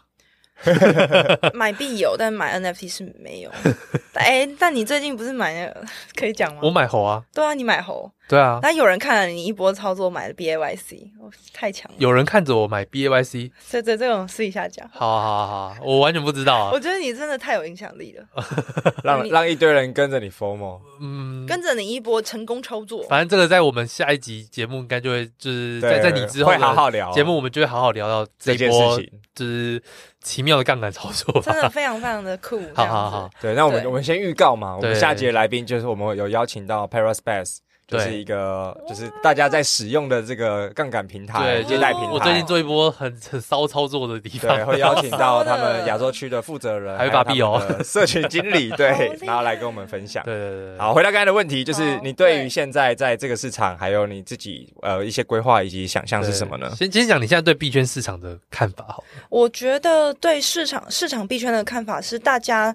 [1.53, 3.49] 买币有，但买 NFT 是没有。
[4.13, 5.85] 哎、欸，但你最近不是买那个
[6.15, 6.61] 可以讲吗？
[6.63, 7.21] 我买猴啊。
[7.33, 8.09] 对啊，你买猴。
[8.31, 8.59] 对啊。
[8.61, 11.97] 那有人看了你一波操作买了 BAYC，哦，太强了。
[11.99, 14.89] 有人看着我买 BAYC，对对，这种私底下讲。
[14.93, 16.69] 好好好好，我完全不知道啊。
[16.73, 18.25] 我觉得你真的太有影响力了，
[19.03, 23.03] 让让一堆人跟着你 FOMO，嗯，跟着你一波成功操作。
[23.09, 29.83] 反正这个在我们下一集节目应该就会就是在在你之后会好好聊节目，我们就会好好聊到这，一波这件事情，就是。
[30.23, 32.61] 奇妙的杠杆操作，真的非常非常的酷。
[32.75, 37.57] 好好好，对，那我们我们先预告嘛，我们下集的来宾就是我们有邀请到 Paraspace。
[37.91, 42.09] 就是一个，就是大家在使用的这个杠杆平台，对，借贷平台。
[42.11, 50.23] 我最近做一波很很骚操作的地方，对，会邀请到他们 亚洲区的负责人，还有把币哦，社群经理， 对，然后来跟我们分享。
[50.23, 50.77] 对对对。
[50.77, 56.71] 好，回到刚才的问题，就是你对于现在在这个市场，还有你自己呃一些规划以及想象是什么呢？
[56.77, 59.03] 先先讲你现在对币圈市场的看法好。
[59.29, 62.73] 我觉得对市场市场币圈的看法是，大家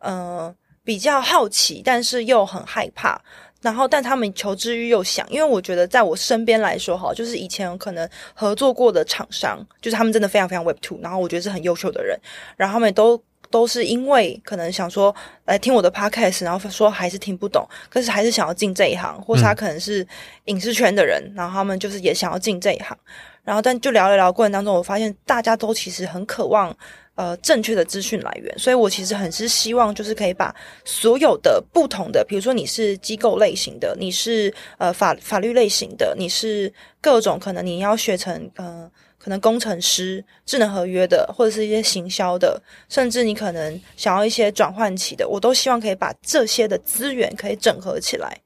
[0.00, 0.54] 呃
[0.84, 3.20] 比较好奇，但是又很害怕。
[3.60, 12.16] 然后，但他们求知欲又强，因为我觉得在我身边来说，哈，就是以前可能合作过的厂商，就是他们真的非常非常 Web Two，然后我觉得是很优秀的人，
[12.56, 15.12] 然后他们都都是因为可能想说
[15.46, 20.06] 来听我的 Podcast，然后说还是听不懂，可是还是想要进这一行，或是他可能是
[20.44, 22.96] 影视圈的人，然后他们就是也想要进这一行，
[23.42, 26.76] 然后但就聊了聊过程当中，我发现大家都其实很渴望。
[27.18, 30.54] 呃，正确的资讯来源，所以我其实很是希望，就是可以把
[30.84, 38.88] 所有的不同的，比如说你是机构类型的，你是呃法法律类型的，你是各种可能你要学成呃
[39.18, 48.38] 可能工程师、智能合约的，或者是一些行销的，甚至你可能想要一些转换期的，我都希望可以把这些的资源可以整合起来，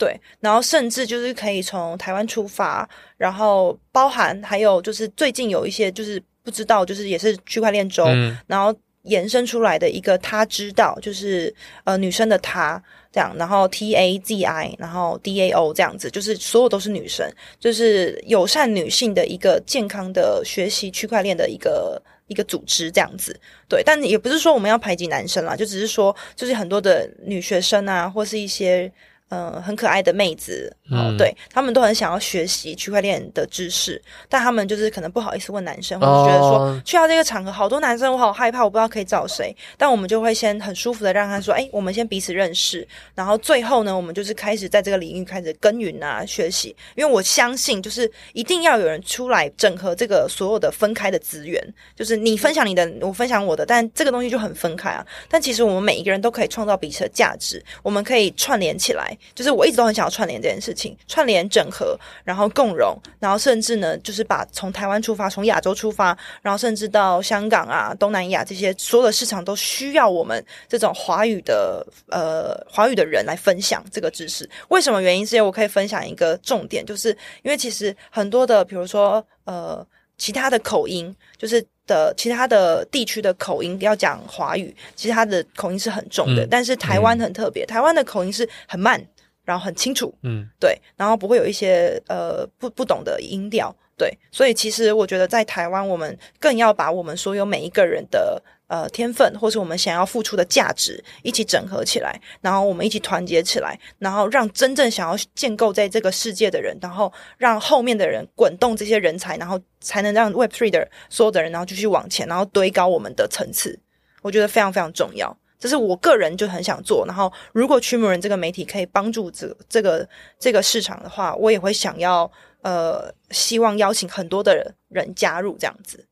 [0.00, 6.20] 对，然后甚至就是可以从台湾出发，然后包含还有就是最近有一些就是。
[6.42, 11.54] 不知道，就是也是区块链周，嗯，然后延伸出来的一个他知道，就是
[11.84, 12.82] 呃女生的她
[13.12, 23.38] 这样，然后 T A Z I，然后 D A O 这样子，就是所有都是女生，就是友善女性的一个健康的学习区块链的一个一个组织这样子。
[23.68, 28.90] 对，但也不是说我们要排挤男生啦，就只是说，就是很多的女学生啊，或是一些。
[29.30, 30.76] 呃，很可爱的妹子，
[31.16, 39.56] 对，他们都很想要学习区块链的知识，但他们就是可能不好意思问男生，或者觉得说、哦、去到这个场合，好多男生，我好害怕，我不知道可以找谁。
[39.78, 42.84] 但我们就会先很舒服的让他说，哎，我们先彼此认识，
[43.14, 46.74] 然后最后呢，我们就是开始在这个领域开始耕耘啊，学习。
[46.96, 51.62] 因为我相信，就是一定要有人出来整合这个所有的分开的资源，
[51.94, 55.06] 就是你分享你的，我分享我的，但这个东西就很分开啊。
[55.28, 59.16] 但其实我们每一个人都可以创造彼此的价值，我们可以串联起来。
[59.34, 74.48] 就是我一直都很想要串联这件事情，串联整合，然后共融，然后甚至呢，就是把从台湾出发，从亚洲出发，然后甚至到香港啊、东南亚这些所有的市场都需要我们这种华语的呃华语的人来分享这个知识。
[74.68, 75.26] 为什么原因？
[75.26, 77.10] 是因为我可以分享一个重点，就是
[77.42, 79.86] 因为其实很多的，比如说呃
[80.18, 81.64] 其他的口音，就是。
[81.90, 86.44] 的其他的地区的口音要讲华语，其实他的口音是很重的。
[86.44, 89.04] 嗯、但是台湾很特别，嗯、台湾的口音是很慢，
[89.44, 94.16] 然后很清楚，嗯，对，然后不会有一些呃不不懂的音调，对。
[94.30, 98.40] 所以其实我觉得在台湾，我们更要把我们所有每一个人的。
[98.70, 113.76] 呃，天分或是我们想要付出的价值一起整合起来，然后我们一起团结起来，然后让真正想要建构在这个世界的人，然后让后面的人滚动这些人才，然后才能让 Web3 的所有的人，然后继续往前，然后堆高我们的层次。
[114.22, 117.04] 我觉得非常非常重要，这是我个人就很想做。
[117.08, 122.30] 然后，如果区魔人这个媒体可以帮助这这个这个市场的话，我也会想要
[122.62, 126.06] 呃，希望邀请很多的人加入这样子。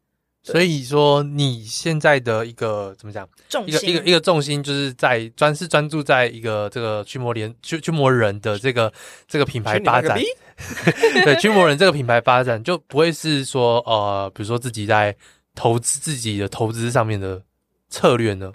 [0.52, 3.28] 所以说，你现在的一个怎么讲？
[3.48, 8.92] 重心一个一个一个重心，就是在专是专注在一个这个驱魔联驱驱魔人的这个
[9.26, 10.18] 这个品牌发展。
[11.24, 15.14] 对，驱魔人这个品牌发展就不会是说呃，比如说自己在
[15.54, 17.40] 投资自己的投资上面的
[17.88, 18.50] 策略呢？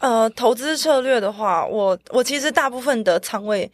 [0.00, 3.70] 呃，投资策略的话，我我其实大部分的仓位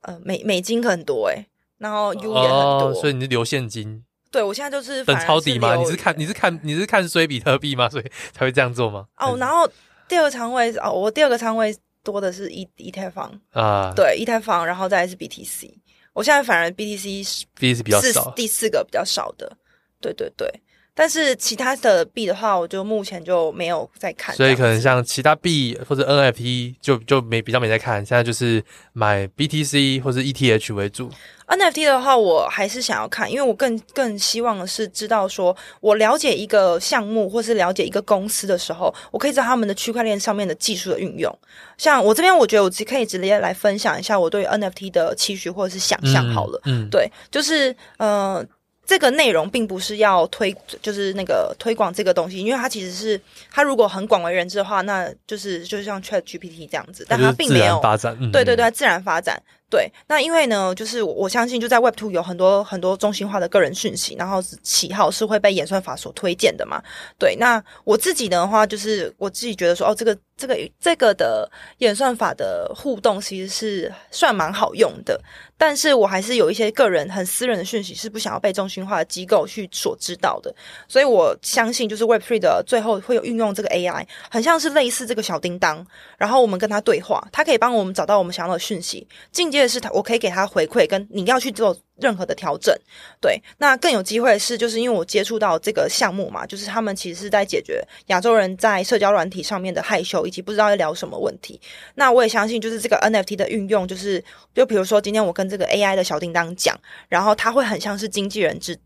[0.00, 1.46] 呃美美金很多诶，
[1.78, 4.04] 然后 U 也很多，哦，所以你是留现金。
[4.32, 5.76] 对，我现在就是等抄底吗？
[5.76, 7.88] 你是看你是看你是看衰比特币吗？
[7.88, 9.06] 所以才会这样做吗？
[9.18, 9.68] 哦，然后
[10.08, 15.70] 第二个仓位哦，我第二个仓位多的是一以太坊啊，对，以太坊，然后再是 BTC。
[16.14, 19.56] 我现在反而 BTC 是 BTC 比较少，第四个比较少的。
[20.00, 20.50] 对对对，
[20.94, 24.34] 但是其他的币的话，我就目前就没有在看。
[24.36, 28.62] 所以可能像其他币或者 NFT 就就没比较没在看，现在就是
[28.92, 31.10] 买 BTC 或者 ETH 为主。
[31.46, 41.34] NFT 的话，我还是想要看，因为我更更希望的是知道说，我了解一个项目或是了解一个公司的时候，我可以知道他们的区块链上面的技术的运用。
[41.76, 46.60] 像我这边，我觉得我只可以直接来分享一下我对 NFT 的期许或者是想象好了。
[46.64, 48.44] 嗯，嗯对，就是呃。
[48.84, 59.40] 这个内容并不是要推，就是那个推广这个东西，因为它其实是它如果很广为人知的话，那就是就像 ChatGPT 这样子，但它并没有发展，对对对，自然发展。
[59.70, 66.82] 对，那因为呢，就是我相信就在 Web Two 有很多很多中心化的个人讯息，然后喜好是会被演算法所推荐的嘛。
[67.18, 75.18] 对，那我自己的话，就是我自己觉得说，哦，这个这个这个的演算法的互动其实是算蛮好用的。
[75.56, 80.52] 但是我还是有一些个人很私人的讯息是不想要被中心化的机构去所知道的，
[80.88, 85.86] 所以我相信就是 Web3 的最后会有运用这个 AI，很像是类似这个小叮当，
[86.18, 89.06] 然后我们跟他对话，他可以帮我们找到我们想要的讯息。
[89.30, 92.76] 进阶的是他，我可以给他回馈，跟你要去做任何的调整。
[93.20, 101.58] 对，那更有机会是，就是因为我接触到这个项目嘛，就是他们其实是在解决亚洲人在社交软体上面的害羞以及不知道要聊什么问题。
[101.94, 104.22] 那我也相信，就是这个 NFT 的运用，就是
[104.52, 108.76] 就比如说今天我跟这个 AI 的小叮当讲，然后他会很像是经纪人之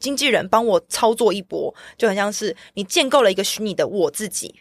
[0.00, 4.54] 经纪人帮我操作一波，就很像是你建构了一个虚拟的我自己，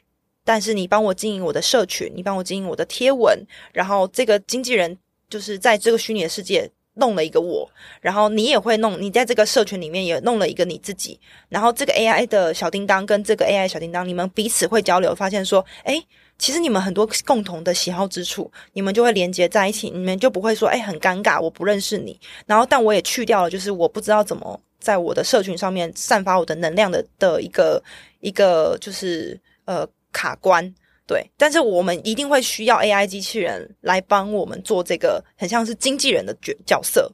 [0.46, 3.38] 但是你帮我经营我的社群，你帮我经营我的贴文，
[3.74, 4.98] 然后这个经纪人
[5.30, 7.70] 就是在这个虚拟的世界弄了一个我，
[8.02, 16.06] 然后你也会弄，你在这个社群里面也弄了一个你自己，然后这个 AI 的小叮当跟这个 AI 小叮当，你们彼此会交流，发现说，诶。
[16.40, 22.20] 其实你们很多共同的喜好之处，你们就会连接在一起，你们就不会说，哎，很尴尬，我不认识你。
[22.48, 27.82] 然后，但我也去掉了，就是我不知道怎么在我的社群上面散发我的能量的的一个
[28.20, 30.74] 一个就是呃卡关。
[31.06, 37.12] 对，但是我们一定会需要 AI 机器人来帮我们做这个很像是经纪人的角角色。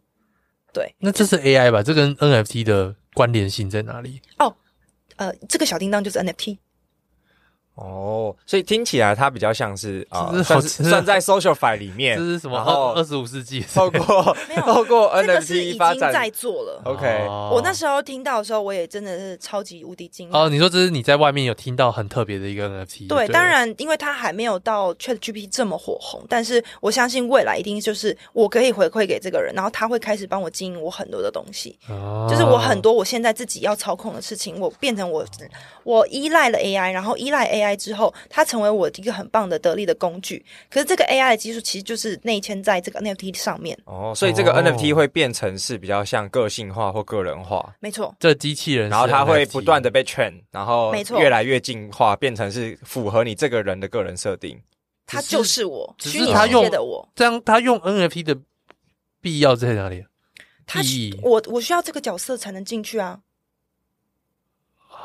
[0.72, 1.82] 对，那这是 AI 吧？
[1.82, 4.22] 这跟 NFT 的关联性在哪里？
[4.38, 4.56] 哦，
[5.16, 6.57] 呃，这个小叮当就是 NFT。
[7.80, 12.57] 哦，所以听起来它比较像是啊，算是算在 SocialFi 里面，这是什么？
[12.57, 16.81] 然后二十五世纪透过没有 透过 NFT 发经在做了。
[16.85, 20.38] OK，哦我那时候听到的时候，我也真的是超级无敌惊讶。
[20.38, 23.07] 哦，你说这是你在外面有听到很特别的一个 NFT？
[23.07, 35.26] 对，对，当然，因为它还没有到 ChatGPT 这么火红，但是我相信未来一定就是我可以回馈给这个人，然后他会开始帮我经营我很多的东西，哦、就是我很多我现在自己要操控的事情，我变成我
[35.84, 40.45] 我依赖了 AI，然后依赖 AI 之后，它成为我一个很棒的得力的工具。
[40.69, 43.77] 可是这个 AI 的技术其实就是内嵌在这个 NFT 上面。
[43.85, 54.59] 哦，所以这个 NFT 会变成是比较像个性化或个人化，没错，这机器人，然后它会不断的被 train，然后没错越来越进化，变成是符合你这个人的个人设定。
[55.05, 57.09] 他就是我只虚拟世是他用界的我。
[57.15, 58.37] 这样，他用 NFT 的
[59.21, 60.05] 必要在哪里？
[60.67, 60.81] 他
[61.23, 63.19] 我我需要这个角色才能进去啊。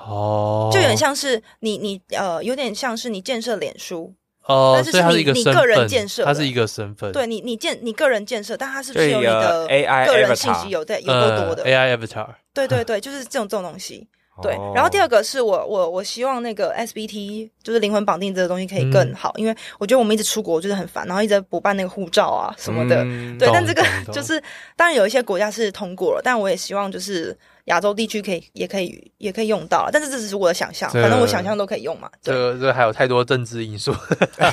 [0.06, 4.14] 哦，就有点像是你你呃，有点像是你建设脸书，
[4.46, 11.62] 哦，但是所以它是一个身你你个人份建设它是一个身份，对你你建你个人建设，但它是不是有你的 AI 个人信息有在有够多的？
[11.64, 14.08] 呃、AI avatar，对对对，就是这种这种东西。
[14.42, 23.04] 对哦，然后第二个是我我我希望那个 SBT 就是灵魂绑定这个东西可以更好，因为我觉得我们一直出国就是很烦，然后一直补办那个护照啊什么的。
[23.04, 23.80] 嗯对，但这个
[24.12, 24.42] 就是
[24.74, 32.10] 当然有一些国家是通过了，但我也希望就是亚洲地区可以也可以也可以用到，但是这只是我的想象，这反正我想象都可以用嘛。
[32.20, 33.94] 这这还有太多政治因素，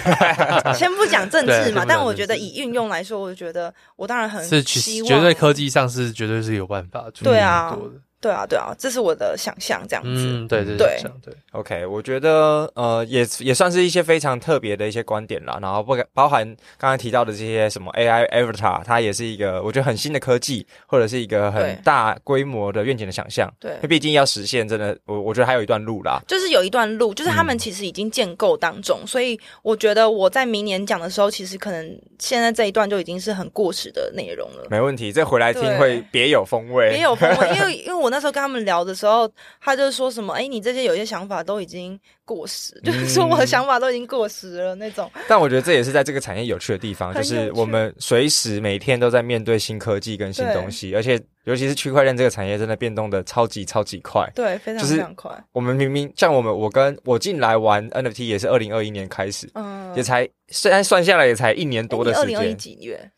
[0.74, 7.78] 先不讲政治嘛，但我觉得以运用来说，我觉得我当然很是希望绝对科技上是绝对是有办法对啊
[8.22, 10.10] 对啊，对啊，这是我的想象，这样子。
[10.14, 16.46] 嗯，对对对对，OK，我觉得呃也也算是一些非常特别的一些观点啦，然后不包含
[16.78, 23.52] 刚刚提到的这些什么 AI Avatar，它也是一个我觉得很新的科技，或者是一个很大规模的愿景的想象。
[23.60, 26.22] 对毕竟要实现，真的我我觉得还有一段路啦。
[26.28, 34.68] 就是有一段路，就是他们嗯其实已经建构当中，所以我觉得我在明年讲的时候，其实可能现在这一段就已经是很过时的内容了。
[34.70, 39.28] 没问题，这回来听会别有风味，别有风味，因为因为我那时候跟他们聊的时候，
[39.60, 45.10] 他就说什么，哎，你这些有些想法都已经过时，嗯 就是说我的想法都已经过时了那种。
[45.28, 54.30] 但我觉得这也是在这个产业有趣的地方，就是我们随时每天都在面对新科技跟新东西，而且尤其是区块链这个产业真的变动的超级超级快。
[54.36, 55.32] 对，非常非常快。
[55.54, 62.58] 我们明明像我们，我跟我进来玩 NFT 也是二零二一年开始，嗯，也才虽然算下来也才一年多的时二零二一间。
[62.58, 63.12] 几月？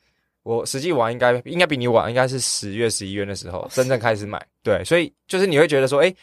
[0.43, 4.39] 我实际玩应该应该比你晚，应该是十月十一月的时候真正开始买。
[4.61, 6.13] 对，所以就是你会觉得说，哎。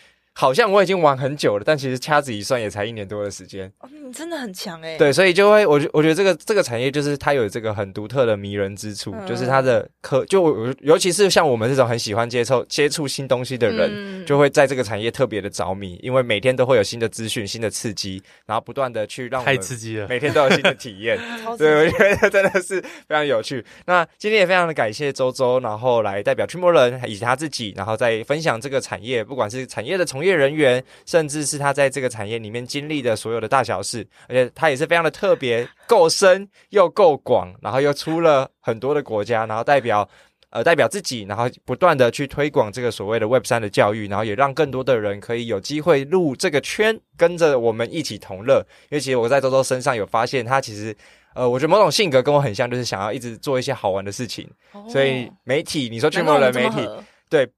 [0.40, 3.70] 好像我已经玩很久了，但其实掐指一算也才一年多的时间。
[3.80, 4.96] 哦，你真的很强哎。
[4.96, 21.18] 对，所以就会，我觉我觉得这个这个产业就是它有这个很独特的迷人之处，嗯、就是它的科，就我尤其是像我们这种很喜欢接触接触新东西的人，嗯、就会在这个产业特别的着迷，因为每天都会有新的资讯、新的刺激，然后不断的去让我们太刺激了，每天都有新的体验。
[21.58, 23.62] 对，我觉得真的是非常有趣。
[23.84, 30.82] 那今天也非常的感谢周周，然后来代表驱魔人以及他自己，然后再分享这个产业，不管是产业的从业人员。
[31.06, 40.08] 甚至是他在这个产业里面经历的所有的大小事，而且他也是非常的特别，够深又够广，然后又出了很多的国家，然后代表
[40.50, 48.64] 呃代表自己，然后不断的去推广这个所谓的 Web 三的教育，然后也让更多的人可以有机会入这个圈，跟着我们一起同乐。
[48.90, 50.96] 因为其实我在周周身上有发现，他其实
[51.34, 54.48] 呃，我觉得某种性格跟我很像，就是想要一直做一些好玩的事情。
[54.72, 56.88] 哦、所以媒体，你说去某人媒体，
[57.28, 57.48] 对。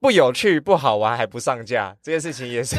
[0.00, 2.76] 不有趣、不好玩还不上架，这件事情也是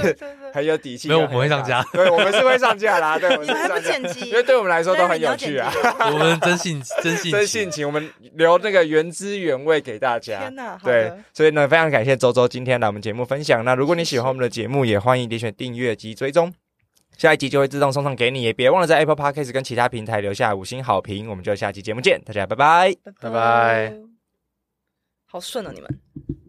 [0.54, 1.10] 很有底气。
[1.10, 1.84] 没有，我们会上架。
[1.92, 3.20] 对，我们是会上架啦。
[3.20, 4.30] 对，我们你们还不剪辑？
[4.30, 5.70] 因为对我们来说都很有趣啊。
[6.14, 10.40] 我们真性 真性真性情，我们留那个原汁原味给大家。
[10.40, 10.80] 天哪！
[10.82, 13.66] 对，所以呢，非常感谢周周今天来我们节目分享。
[13.66, 16.54] 那如果你喜欢我们的节目，也欢迎点选订阅及追踪，
[17.18, 18.44] 下一集就会自动送上给你。
[18.44, 21.30] 也别忘了在 Apple Podcast 跟其他平台留下五星好评。
[21.30, 23.94] 我们就下期节目见，大家拜拜，拜拜。
[25.28, 26.49] 好顺啊，你们。